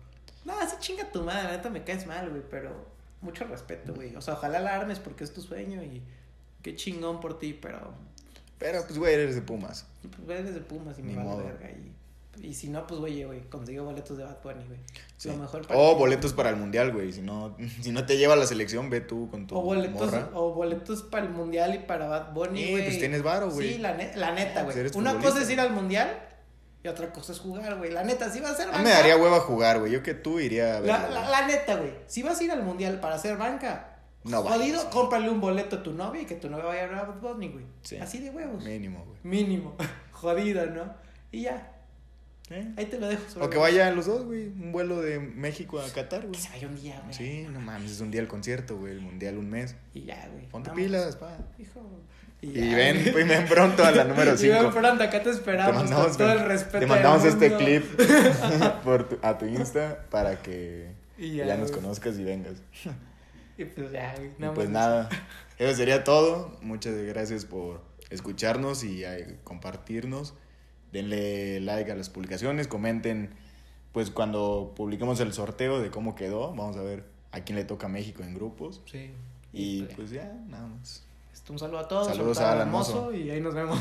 No, 0.45 0.53
sí 0.69 0.75
chinga 0.79 1.09
tu 1.11 1.23
madre. 1.23 1.43
La 1.43 1.51
neta 1.57 1.69
me 1.69 1.83
caes 1.83 2.05
mal, 2.05 2.29
güey. 2.29 2.41
Pero 2.49 2.85
mucho 3.21 3.45
respeto, 3.45 3.93
güey. 3.93 4.15
O 4.15 4.21
sea, 4.21 4.35
ojalá 4.35 4.59
la 4.59 4.75
armes 4.75 4.99
porque 4.99 5.23
es 5.23 5.33
tu 5.33 5.41
sueño 5.41 5.81
y 5.83 6.01
qué 6.61 6.75
chingón 6.75 7.19
por 7.19 7.39
ti, 7.39 7.53
pero. 7.53 7.93
Pero 8.59 8.83
pues, 8.85 8.97
güey, 8.99 9.13
eres 9.13 9.35
de 9.35 9.41
Pumas. 9.41 9.85
Pues 10.25 10.39
eres 10.39 10.53
de 10.53 10.61
Pumas 10.61 10.97
y 10.99 11.01
me 11.03 11.09
Ni 11.11 11.15
vale 11.17 11.29
modo. 11.29 11.43
verga. 11.43 11.69
Y, 11.69 11.93
y 12.41 12.53
si 12.53 12.69
no, 12.69 12.85
pues 12.87 12.99
oye, 13.01 13.25
güey, 13.25 13.41
consiguió 13.49 13.83
boletos 13.83 14.17
de 14.17 14.23
Bad 14.23 14.37
Bunny, 14.43 14.65
güey. 14.67 14.79
Sí. 15.17 15.29
Lo 15.29 15.37
mejor 15.37 15.65
para 15.67 15.79
O 15.79 15.95
boletos 15.95 16.33
para 16.33 16.49
el 16.49 16.55
mundial, 16.57 16.91
güey. 16.93 17.11
Si 17.11 17.21
no, 17.21 17.55
si 17.81 17.91
no 17.91 18.05
te 18.05 18.17
lleva 18.17 18.33
a 18.33 18.37
la 18.37 18.45
selección, 18.45 18.89
ve 18.89 19.01
tú 19.01 19.29
con 19.29 19.47
tu 19.47 19.55
O 19.57 19.61
boletos, 19.61 19.99
morra. 20.11 20.29
o 20.33 20.53
boletos 20.53 21.03
para 21.03 21.25
el 21.25 21.31
mundial 21.31 21.75
y 21.75 21.79
para 21.79 22.07
Bad 22.07 22.33
Bunny, 22.33 22.63
Sí, 22.65 22.71
güey. 22.71 22.83
pues 22.85 22.99
tienes 22.99 23.23
varo, 23.23 23.49
güey. 23.49 23.73
Sí, 23.73 23.77
la, 23.79 23.93
ne- 23.95 24.15
la 24.15 24.31
neta, 24.33 24.63
güey. 24.63 24.77
Una 24.79 24.89
futbolista. 24.89 25.21
cosa 25.21 25.41
es 25.41 25.49
ir 25.49 25.59
al 25.59 25.71
mundial 25.73 26.19
y 26.83 26.87
otra 26.87 27.11
cosa 27.11 27.31
es 27.33 27.39
jugar, 27.39 27.77
güey. 27.77 27.91
La 27.91 28.03
neta, 28.03 28.31
si 28.31 28.39
vas 28.39 28.51
a 28.51 28.55
ser 28.55 28.65
banca. 28.67 28.77
mí 28.79 28.83
me 28.85 28.91
daría 28.91 29.17
hueva 29.17 29.39
jugar, 29.39 29.79
güey. 29.79 29.91
Yo 29.91 30.03
que 30.03 30.13
tú 30.13 30.39
iría 30.39 30.77
a 30.77 30.79
ver. 30.79 30.89
la, 30.89 31.09
la, 31.09 31.29
la 31.29 31.47
neta, 31.47 31.75
güey. 31.75 31.91
Si 32.05 32.21
vas 32.23 32.39
a 32.39 32.43
ir 32.43 32.51
al 32.51 32.63
mundial 32.63 32.99
para 32.99 33.15
hacer 33.15 33.35
banca, 33.37 33.97
No 34.23 34.43
jodido, 34.43 34.77
vayas. 34.77 34.85
cómprale 34.93 35.29
un 35.29 35.41
boleto 35.41 35.77
a 35.77 35.83
tu 35.83 35.93
novia 35.93 36.21
y 36.21 36.25
que 36.25 36.35
tu 36.35 36.49
novia 36.49 36.65
vaya 36.65 36.83
a 36.83 36.87
ver 36.87 36.95
a 36.99 37.03
Bad 37.03 37.19
Bunny, 37.21 37.49
güey. 37.49 37.65
Sí. 37.81 37.97
Así 37.97 38.19
de 38.19 38.29
huevos. 38.29 38.63
Mínimo, 38.63 39.03
güey. 39.05 39.17
Mínimo. 39.23 39.75
Jodido, 40.11 40.65
¿no? 40.67 40.93
Y 41.31 41.41
ya. 41.43 41.73
¿Eh? 42.49 42.73
Ahí 42.77 42.85
te 42.85 42.97
lo 42.99 43.07
dejo. 43.09 43.21
sobre 43.29 43.45
O 43.45 43.49
que 43.49 43.57
vayan 43.57 43.95
los 43.95 44.05
dos, 44.05 44.23
güey. 44.23 44.47
Un 44.47 44.71
vuelo 44.71 45.01
de 45.01 45.19
México 45.19 45.79
a 45.79 45.89
Qatar, 45.89 46.21
Que 46.21 46.27
güey. 46.27 46.39
se 46.39 46.49
vaya 46.49 46.67
un 46.67 46.75
día, 46.75 46.99
güey. 47.03 47.13
Sí, 47.13 47.45
no 47.51 47.59
mames, 47.59 47.91
es 47.91 47.99
un 47.99 48.09
día 48.11 48.21
el 48.21 48.27
concierto, 48.29 48.77
güey. 48.77 48.93
El 48.93 49.01
mundial 49.01 49.37
un 49.37 49.49
mes. 49.49 49.75
Y 49.93 50.03
ya, 50.03 50.27
güey. 50.31 50.45
Ponte 50.47 50.69
Vamos. 50.69 50.83
pilas, 50.85 51.15
pa. 51.17 51.37
Hijo. 51.59 51.81
Y 52.39 52.51
ven, 52.73 53.03
pues, 53.11 53.27
ven 53.27 53.47
pronto 53.47 53.83
a 53.83 53.91
la 53.91 54.03
número 54.03 54.31
Y 54.39 54.47
ven 54.47 54.59
5. 54.61 54.71
pronto, 54.71 55.03
acá 55.03 55.17
te 55.19 55.23
Te 55.25 55.29
esperamos 55.31 55.75
mandamos, 55.75 56.07
con 56.09 56.17
todo 56.17 56.31
el 56.33 56.39
respeto. 56.45 56.79
te 56.79 56.85
mandamos 56.85 57.25
este 57.25 57.55
clip 57.57 57.83
por 58.83 59.09
tu- 59.09 59.17
a 59.23 59.37
tu 59.39 59.45
Insta 59.45 60.05
para 60.11 60.41
que 60.41 60.91
Y 61.17 61.35
ya, 61.37 61.47
ya, 61.47 61.57
nos 61.57 61.71
conozcas 61.71 62.17
y 62.19 62.23
vengas. 62.23 62.53
Y 63.57 63.65
pues 63.65 63.91
ya, 63.91 64.13
güey. 64.15 64.53
Pues 64.53 64.69
nada, 64.69 65.09
eso 65.57 65.75
sería 65.75 66.03
todo. 66.03 66.55
Muchas 66.61 66.95
gracias 66.95 67.43
por 67.45 67.81
escucharnos 68.11 68.83
y 68.83 69.03
eh, 69.03 69.37
compartirnos. 69.43 70.35
Denle 70.91 71.59
like 71.61 71.91
a 71.91 71.95
las 71.95 72.09
publicaciones, 72.09 72.67
comenten 72.67 73.31
pues 73.91 74.11
cuando 74.11 74.73
publiquemos 74.75 75.19
el 75.19 75.33
sorteo 75.33 75.81
de 75.81 75.89
cómo 75.89 76.15
quedó. 76.15 76.49
Vamos 76.49 76.77
a 76.77 76.81
ver 76.81 77.03
a 77.31 77.41
quién 77.41 77.55
le 77.57 77.65
toca 77.65 77.87
a 77.87 77.89
México 77.89 78.23
en 78.23 78.35
grupos. 78.35 78.81
Sí. 78.85 79.11
Y 79.53 79.83
pues, 79.83 79.95
pues 79.95 80.11
ya, 80.11 80.31
nada 80.47 80.67
más. 80.67 81.03
Un 81.49 81.59
saludo 81.59 81.79
a 81.79 81.87
todos. 81.87 82.07
Saludos 82.07 82.39
a 82.39 82.51
al 82.51 82.57
Alan. 82.57 82.71
Mozo, 82.71 83.13
Y 83.13 83.29
ahí 83.29 83.39
nos 83.39 83.53
vemos. 83.53 83.79